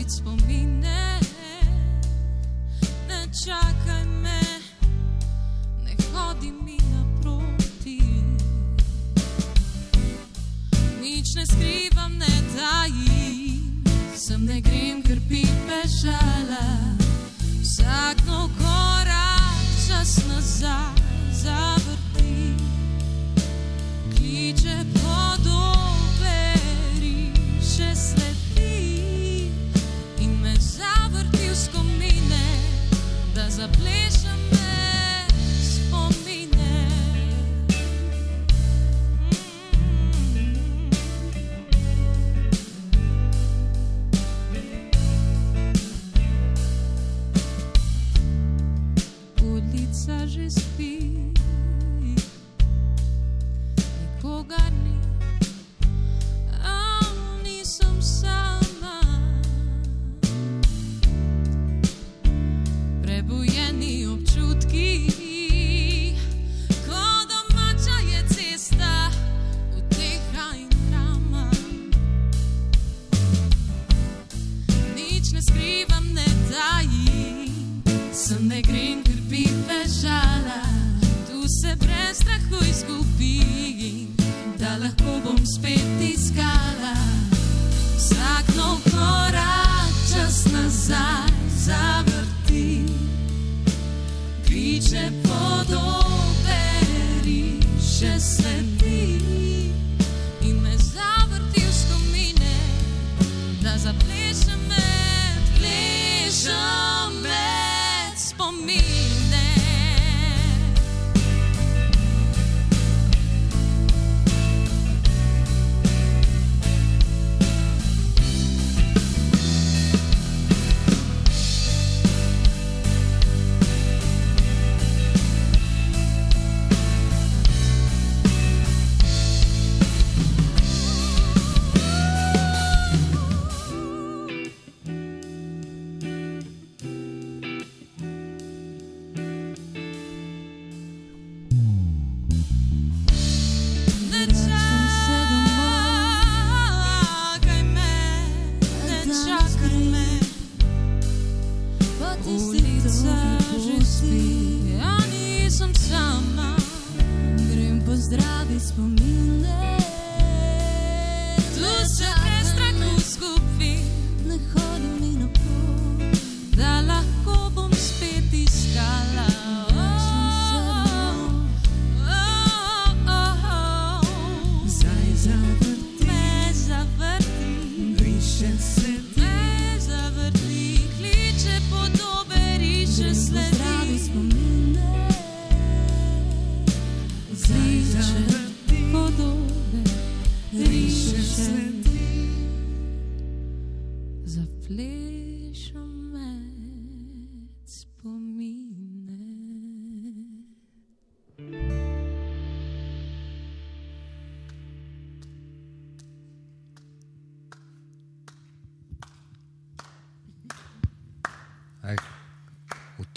ritmo 0.00 0.36
min 0.48 0.79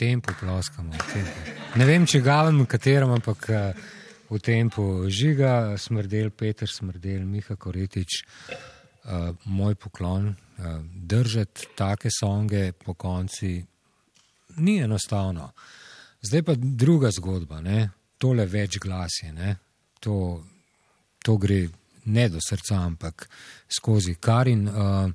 tempu 0.04 0.34
ploskamo, 0.40 0.92
v 0.92 1.12
tempu. 1.14 1.40
Ne 1.80 1.88
vem, 1.88 2.06
če 2.06 2.20
gavim, 2.24 2.64
katerim, 2.68 3.14
ampak 3.16 3.48
uh, 3.50 3.84
v 4.28 4.40
tempu 4.44 5.08
žiga, 5.08 5.78
smrdel, 5.80 6.32
Peter, 6.36 6.68
smrdel, 6.70 7.24
Miha 7.24 7.56
Koretič, 7.56 8.24
uh, 8.24 9.32
moj 9.48 9.78
poklon. 9.80 10.34
Uh, 10.54 10.82
držati 10.84 11.72
take 11.78 12.12
songe 12.14 12.72
po 12.78 12.94
konci 13.00 13.56
ni 14.62 14.78
enostavno. 14.84 15.50
Zdaj 16.24 16.44
pa 16.46 16.54
druga 16.58 17.12
zgodba, 17.12 17.62
ne? 17.64 17.90
tole 18.24 18.46
več 18.48 18.78
glasje, 18.80 19.34
to, 20.00 20.16
to 21.20 21.34
gre 21.36 21.66
ne 22.06 22.28
do 22.32 22.40
srca, 22.40 22.78
ampak 22.86 23.26
skozi 23.68 24.16
Karin. 24.16 24.68
Uh, 24.68 25.10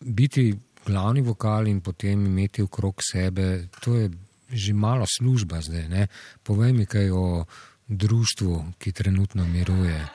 biti 0.00 0.50
glavni 0.86 1.20
vokal 1.20 1.66
in 1.66 1.80
potem 1.80 2.26
imeti 2.26 2.62
okrog 2.62 3.02
sebe, 3.02 3.68
to 3.80 3.94
je 3.94 4.10
že 4.46 4.72
malo 4.72 5.02
služba 5.10 5.58
zdaj. 5.60 5.88
Ne? 5.88 6.06
Povej 6.42 6.72
mi 6.72 6.86
kaj 6.86 7.10
o 7.10 7.44
društvu, 7.88 8.78
ki 8.78 8.92
trenutno 8.92 9.42
miruje. 9.44 10.06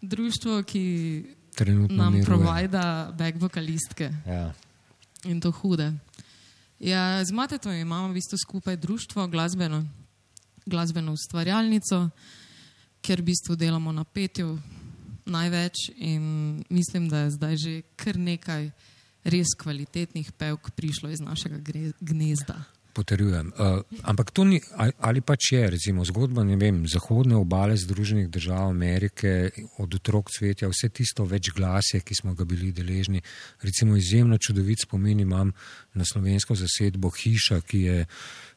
Društvo, 0.00 0.62
ki 0.62 0.84
Trenutno 1.54 1.96
nam 1.96 2.12
miruje. 2.12 2.24
provajda 2.24 3.12
back 3.18 3.36
vokalistke. 3.36 4.10
Ja. 4.26 4.52
In 5.24 5.40
to 5.40 5.50
hude. 5.50 5.92
Ja, 6.78 7.24
z 7.24 7.32
Matetom 7.32 7.72
imamo 7.72 8.08
v 8.08 8.14
bistvu 8.14 8.38
skupaj 8.38 8.76
društvo, 8.76 9.26
glasbeno, 9.26 9.84
glasbeno 10.66 11.12
ustvarjalnico, 11.12 12.08
kjer 13.02 13.20
v 13.20 13.24
bistvu 13.24 13.56
delamo 13.56 13.92
na 13.92 14.04
petju 14.04 14.58
največ 15.26 15.74
in 15.96 16.22
mislim, 16.70 17.08
da 17.08 17.18
je 17.18 17.30
zdaj 17.30 17.56
že 17.56 17.82
kar 17.96 18.16
nekaj 18.16 18.70
res 19.24 19.54
kvalitetnih 19.58 20.32
pevk 20.32 20.70
prišlo 20.76 21.10
iz 21.10 21.20
našega 21.20 21.58
gnezda. 22.00 22.64
Potrjujem. 22.92 23.52
Uh, 23.54 23.82
ampak 24.02 24.30
to 24.30 24.44
ni, 24.44 24.60
ali- 24.74 24.92
ali 24.98 25.20
pač 25.20 25.52
je, 25.52 25.70
recimo, 25.70 26.04
zgodba 26.04 26.42
vem, 26.42 26.82
zahodne 26.88 27.36
obale 27.36 27.76
Združenih 27.76 28.26
držav 28.28 28.70
Amerike, 28.70 29.50
od 29.78 29.94
otrok 29.94 30.30
cvetja, 30.34 30.68
vse 30.68 30.88
tisto 30.88 31.24
več 31.24 31.52
glasje, 31.54 32.00
ki 32.00 32.14
smo 32.14 32.34
ga 32.34 32.44
bili 32.44 32.72
deležni. 32.72 33.22
Recimo, 33.62 33.96
izjemno 33.96 34.38
čudovit 34.38 34.82
spomin 34.82 35.20
imam 35.20 35.52
na 35.94 36.04
slovensko 36.04 36.54
zasedbo 36.58 37.10
Hiša, 37.10 37.60
ki 37.60 37.80
je, 37.80 38.06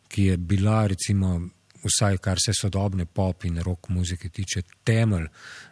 ki 0.07 0.23
je 0.23 0.37
bila, 0.37 0.87
recimo, 0.87 1.37
vsaj 1.83 2.17
kar 2.17 2.37
se 2.41 2.53
sodobne 2.53 3.05
pop 3.05 3.45
in 3.45 3.57
rock 3.61 3.89
muzike 3.89 4.29
tiče, 4.29 4.61
temelj 4.83 5.27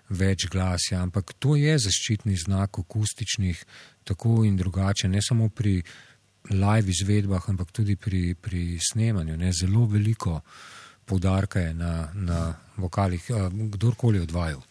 več 0.10 0.45
glasja. 0.49 1.02
Ampak 1.02 1.34
to 1.40 1.56
je 1.56 1.78
zaščitni 1.80 2.38
znak 2.38 2.80
akustičnih, 2.80 3.66
tako 4.10 4.41
in 4.45 4.57
drugače, 4.57 5.07
ne 5.07 5.22
samo 5.22 5.49
pri 5.49 5.77
live 6.49 6.90
izvedbah, 6.90 7.49
ampak 7.49 7.72
tudi 7.72 7.95
pri, 7.95 8.34
pri 8.36 8.80
snemanju. 8.91 9.38
Ne? 9.38 9.52
Zelo 9.53 9.86
veliko 9.86 10.40
poudarka 11.06 11.60
je 11.60 11.73
na, 11.73 12.10
na 12.14 12.53
vokalih, 12.77 13.30
eh, 13.30 13.49
kdorkoli 13.76 14.19
odvajal. 14.19 14.61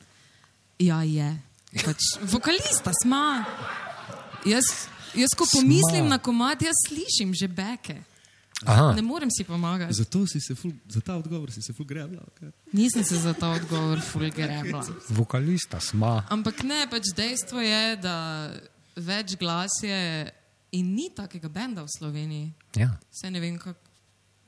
Ja, 0.79 1.03
je. 1.03 1.31
Pač, 1.85 2.13
vokalista 2.23 2.93
smo. 3.03 3.43
Jaz, 4.47 4.71
jaz, 5.15 5.35
ko 5.37 5.47
pomislim 5.53 6.07
Sma. 6.07 6.17
na 6.17 6.19
komat, 6.19 6.63
jaz 6.63 6.87
slišim 6.87 7.35
že 7.35 7.49
beke. 7.49 7.99
Aha. 8.67 8.93
Ne 8.95 9.03
morem 9.03 9.31
si 9.31 9.45
pomagati. 9.45 9.95
Zato 9.95 10.27
si 10.27 10.41
se 10.41 10.55
ful, 10.55 10.73
za 10.89 11.01
ta 11.01 11.15
odgovor 11.15 11.51
si 11.51 11.63
se 11.63 11.73
ful 11.73 11.87
grebla. 11.87 12.23
Okay? 12.35 12.51
Nisem 12.73 13.05
se 13.05 13.17
za 13.17 13.33
ta 13.35 13.51
odgovor 13.51 14.01
fulgerebla. 14.01 14.85
Vokalista 15.09 15.81
smo. 15.81 16.23
Ampak 16.29 16.63
ne, 16.63 16.87
pač 16.91 17.13
dejstvo 17.17 17.61
je, 17.61 17.97
da 17.97 18.51
več 18.99 19.37
glas 19.39 19.81
je 19.83 20.31
in 20.73 20.95
ni 20.95 21.09
takega 21.15 21.49
benda 21.49 21.83
v 21.83 21.93
Sloveniji. 21.99 22.53
Ja. 22.77 22.91
Se 23.11 23.31
ne 23.31 23.41
vem, 23.41 23.59
kako. 23.59 23.81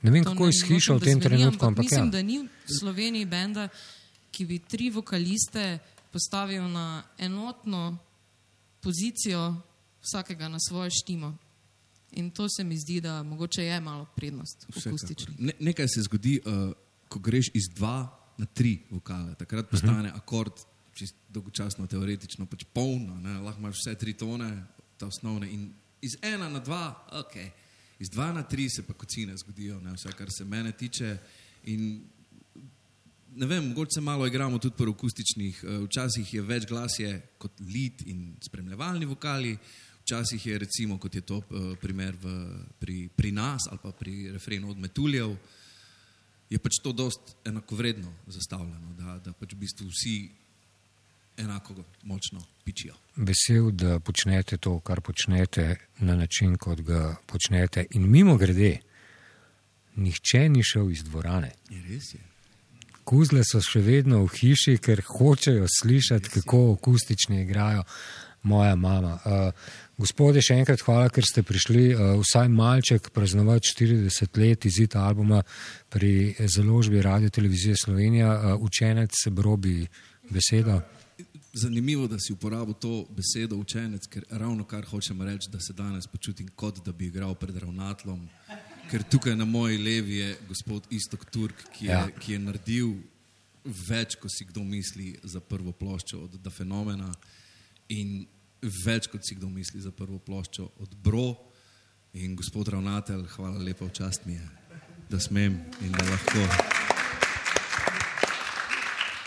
Ne 0.01 0.11
vem, 0.11 0.23
kako 0.25 0.47
je 0.49 0.53
s 0.53 0.65
Hišo 0.65 0.97
v 0.97 1.05
tem 1.05 1.19
zveni, 1.19 1.25
trenutku, 1.25 1.65
ampak 1.65 1.85
mislim, 1.85 2.09
ja. 2.09 2.11
da 2.11 2.21
ni 2.25 2.39
v 2.41 2.77
Sloveniji 2.79 3.25
benda, 3.29 3.67
ki 4.31 4.45
bi 4.49 4.57
tri 4.65 4.89
vokaliste 4.89 5.77
postavil 6.11 6.65
na 6.73 7.03
enotno 7.21 7.97
pozicijo, 8.81 9.61
vsakega 10.01 10.49
na 10.49 10.57
svojo 10.59 10.89
štimo. 10.89 11.37
In 12.11 12.31
to 12.31 12.49
se 12.49 12.63
mi 12.63 12.77
zdi, 12.77 13.01
da 13.01 13.23
mogoče 13.23 13.63
je 13.63 13.79
malo 13.79 14.05
prednost 14.15 14.65
akustični. 14.69 15.35
Ne, 15.39 15.53
nekaj 15.59 15.87
se 15.87 16.01
zgodi, 16.01 16.41
uh, 16.45 16.73
ko 17.07 17.19
greš 17.19 17.51
iz 17.53 17.69
dva 17.75 18.09
na 18.37 18.45
tri 18.45 18.81
vokale. 18.89 19.35
Takrat 19.35 19.69
postane 19.69 20.09
uh 20.09 20.15
-huh. 20.15 20.17
akord, 20.17 20.53
dolgočasno, 21.29 21.87
teoretično, 21.87 22.45
pač 22.45 22.65
polno. 22.73 23.15
Ne? 23.19 23.39
Lahko 23.39 23.59
imaš 23.59 23.79
vse 23.79 23.95
tri 23.95 24.13
tone, 24.13 24.49
ta 24.97 25.07
osnovne. 25.07 25.49
In 25.51 25.69
iz 26.01 26.17
ena 26.21 26.49
na 26.49 26.59
dva, 26.59 27.07
ok. 27.21 27.37
Iz 28.01 28.09
dva 28.09 28.31
na 28.33 28.43
tri 28.43 28.69
se 28.69 28.83
pa 28.87 28.93
kocine 28.93 29.37
zgodijo, 29.37 29.79
ne? 29.81 29.93
vse 29.93 30.11
kar 30.17 30.31
se 30.31 30.45
mene 30.45 30.71
tiče. 30.71 31.17
In 31.71 32.01
ne 33.35 33.45
vem, 33.45 33.67
mogoče 33.67 33.95
se 33.95 34.01
malo 34.01 34.27
igramo 34.27 34.57
tudi 34.57 34.75
pri 34.77 34.89
akustičnih. 34.89 35.63
eh, 35.63 35.77
Včasih 35.85 36.33
je 36.33 36.41
več 36.41 36.67
glasje 36.67 37.21
kot 37.37 37.59
lead 37.59 38.03
in 38.05 38.35
spremljevalni 38.41 39.05
vokali, 39.05 39.57
včasih 40.03 40.45
je 40.45 40.57
recimo, 40.57 40.97
kot 40.97 41.15
je 41.15 41.21
to 41.21 41.37
eh, 41.37 41.75
primer 41.81 42.15
v, 42.21 42.35
pri, 42.79 43.09
pri 43.15 43.31
nas 43.31 43.67
ali 43.69 43.79
pa 43.83 43.91
pri 43.91 44.31
refrenu 44.31 44.69
od 44.69 44.77
Metuljev, 44.77 45.37
je 46.49 46.59
pač 46.59 46.81
to 46.83 46.91
dost 46.91 47.35
enakovredno 47.45 48.11
zastavljeno, 48.27 48.93
da, 48.97 49.19
da 49.23 49.33
pač 49.33 49.53
v 49.53 49.57
bistvu 49.57 49.87
vsi 49.87 50.40
enako 51.41 51.75
močno 52.03 52.43
pičijo. 52.63 52.95
Vesel, 53.15 53.71
da 53.71 53.99
počnete 53.99 54.57
to, 54.57 54.79
kar 54.79 55.01
počnete 55.01 55.75
na 55.99 56.15
način, 56.15 56.57
kot 56.57 56.81
ga 56.81 57.15
počnete. 57.25 57.85
In 57.91 58.09
mimo 58.09 58.37
grede, 58.37 58.77
nihče 59.95 60.49
ni 60.49 60.63
šel 60.63 60.91
iz 60.91 61.03
dvorane. 61.03 61.51
Je 61.69 61.81
res 61.89 62.13
je. 62.13 62.19
Kuzle 63.03 63.43
so 63.43 63.59
še 63.65 63.81
vedno 63.81 64.21
v 64.23 64.29
hiši, 64.37 64.77
ker 64.77 65.01
hočejo 65.07 65.65
slišati, 65.67 66.29
kako 66.29 66.61
akustični 66.77 67.41
igrajo 67.41 67.83
moja 68.43 68.75
mama. 68.75 69.17
Uh, 69.25 69.73
gospode, 69.97 70.41
še 70.41 70.57
enkrat 70.61 70.81
hvala, 70.85 71.09
ker 71.13 71.25
ste 71.25 71.43
prišli 71.45 71.91
uh, 71.93 72.01
vsaj 72.21 72.49
malček 72.49 73.11
praznovati 73.13 73.73
40 73.73 74.39
let 74.41 74.65
izid 74.65 74.95
albuma 74.97 75.43
pri 75.89 76.33
založbi 76.39 77.01
Radio 77.01 77.29
Televizije 77.29 77.75
Slovenija. 77.83 78.31
Uh, 78.31 78.65
učenec 78.65 79.17
brobi 79.29 79.85
besedo. 80.29 80.81
Zanimivo, 81.53 82.07
da 82.07 82.19
si 82.19 82.33
uporabil 82.33 82.73
to 82.73 83.05
besedo 83.11 83.55
učenec, 83.59 84.07
ker 84.07 84.23
ravno 84.29 84.63
kar 84.63 84.85
hočem 84.87 85.21
reči, 85.21 85.49
da 85.51 85.59
se 85.59 85.73
danes 85.73 86.07
počutim 86.07 86.47
kot 86.55 86.79
da 86.85 86.91
bi 86.91 87.05
igral 87.11 87.35
pred 87.35 87.55
ravnatlom. 87.57 88.29
Ker 88.91 89.03
tukaj 89.03 89.35
na 89.35 89.45
moji 89.45 89.77
levi 89.77 90.15
je 90.15 90.37
gospod 90.47 90.87
Istok 90.89 91.25
Turk, 91.31 91.65
ki 91.75 91.85
je, 91.85 91.91
Ja. 91.91 92.07
ki 92.19 92.33
je 92.33 92.39
naredil 92.39 92.93
več, 93.87 94.15
kot 94.15 94.31
si 94.31 94.45
kdo 94.45 94.63
misli 94.63 95.19
za 95.23 95.39
prvo 95.39 95.71
ploščo 95.71 96.23
od 96.23 96.39
Da 96.41 96.49
Fenomena 96.49 97.11
in 97.89 98.25
več, 98.85 99.07
kot 99.07 99.21
si 99.27 99.35
kdo 99.35 99.49
misli 99.49 99.81
za 99.81 99.91
prvo 99.91 100.19
ploščo 100.19 100.71
od 100.79 100.95
Bro. 100.95 101.35
In 102.13 102.35
gospod 102.35 102.67
ravnatelj, 102.67 103.27
hvala 103.35 103.57
lepa, 103.57 103.85
včast 103.85 104.25
mi 104.25 104.33
je, 104.33 104.49
da 105.09 105.19
smem 105.19 105.59
in 105.81 105.91
da 105.91 106.03
lahko. 106.09 106.70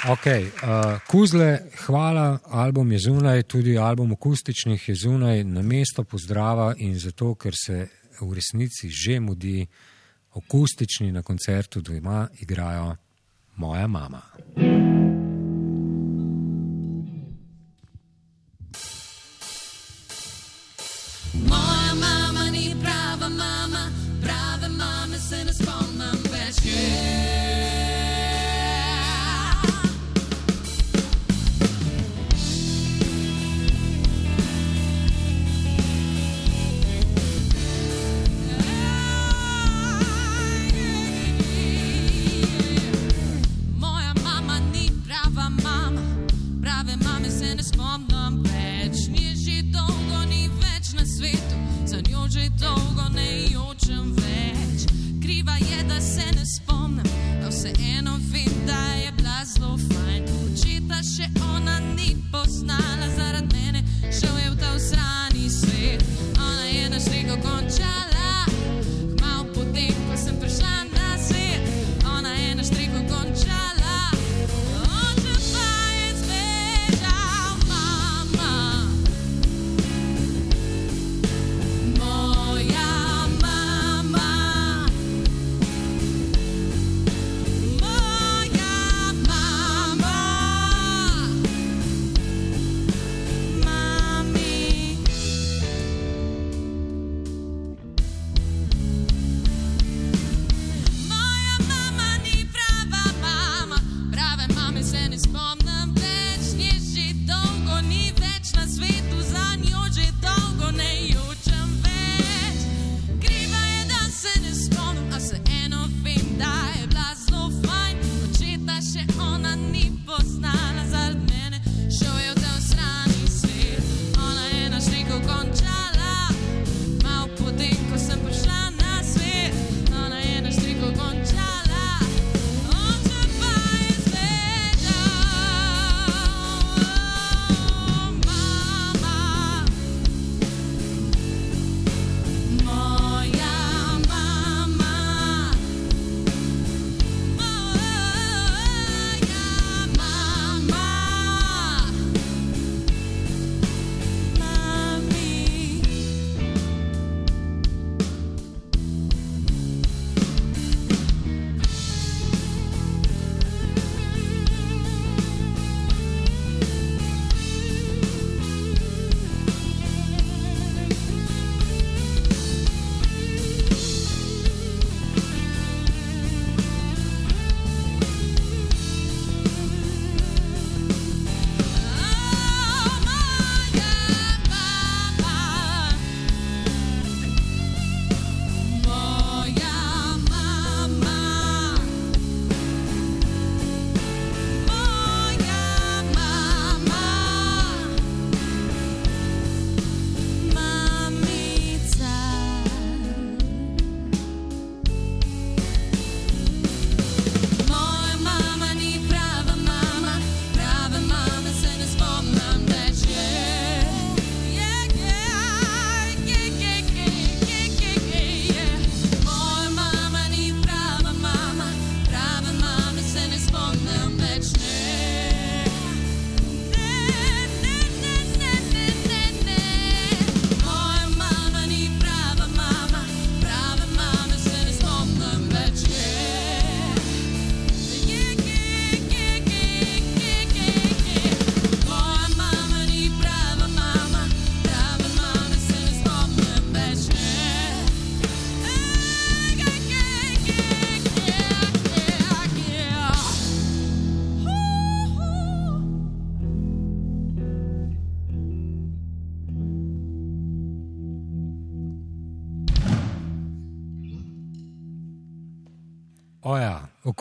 Ok, 0.09 0.27
uh, 0.27 1.01
Kuzle, 1.07 1.59
hvala, 1.87 2.39
album 2.45 2.93
je 2.93 2.99
zunaj, 2.99 3.43
tudi 3.43 3.79
album 3.79 4.13
akustičnih 4.13 4.89
je 4.89 4.95
zunaj, 4.95 5.45
na 5.45 5.63
mesto 5.63 6.05
pozdrava 6.05 6.75
in 6.79 6.99
zato, 6.99 7.35
ker 7.35 7.57
se 7.57 7.87
v 8.21 8.33
resnici 8.35 8.91
že 8.91 9.21
mudi, 9.21 9.67
akustični 10.37 11.13
na 11.13 11.23
koncertu 11.23 11.81
doma 11.81 12.29
igrajo 12.41 12.97
moja 13.57 13.87
mama. 13.87 14.21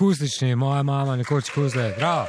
Oja, 0.04 0.10
akustični, 0.10 0.56
moja 0.56 0.84
mama, 0.84 1.16
nekoč 1.16 1.50
kuzle. 1.50 1.94
Bravo. 1.98 2.28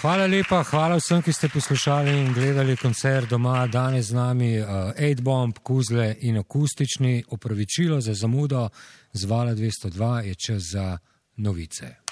Hvala 0.00 0.26
lepa, 0.26 0.62
hvala 0.62 0.96
vsem, 0.96 1.22
ki 1.22 1.32
ste 1.32 1.48
poslušali 1.48 2.12
in 2.20 2.32
gledali 2.32 2.76
koncert 2.76 3.28
doma. 3.28 3.66
Danes 3.66 4.06
z 4.06 4.14
nami 4.14 4.60
uh, 4.60 4.68
8-bomb, 4.94 5.58
kuzle 5.62 6.14
in 6.20 6.38
akustični. 6.38 7.24
Opravičilo 7.30 8.00
za 8.00 8.14
zamudo 8.14 8.68
z 9.12 9.24
vala 9.24 9.54
202 9.54 10.22
je 10.24 10.34
čas 10.34 10.62
za 10.62 10.98
novice. 11.36 12.03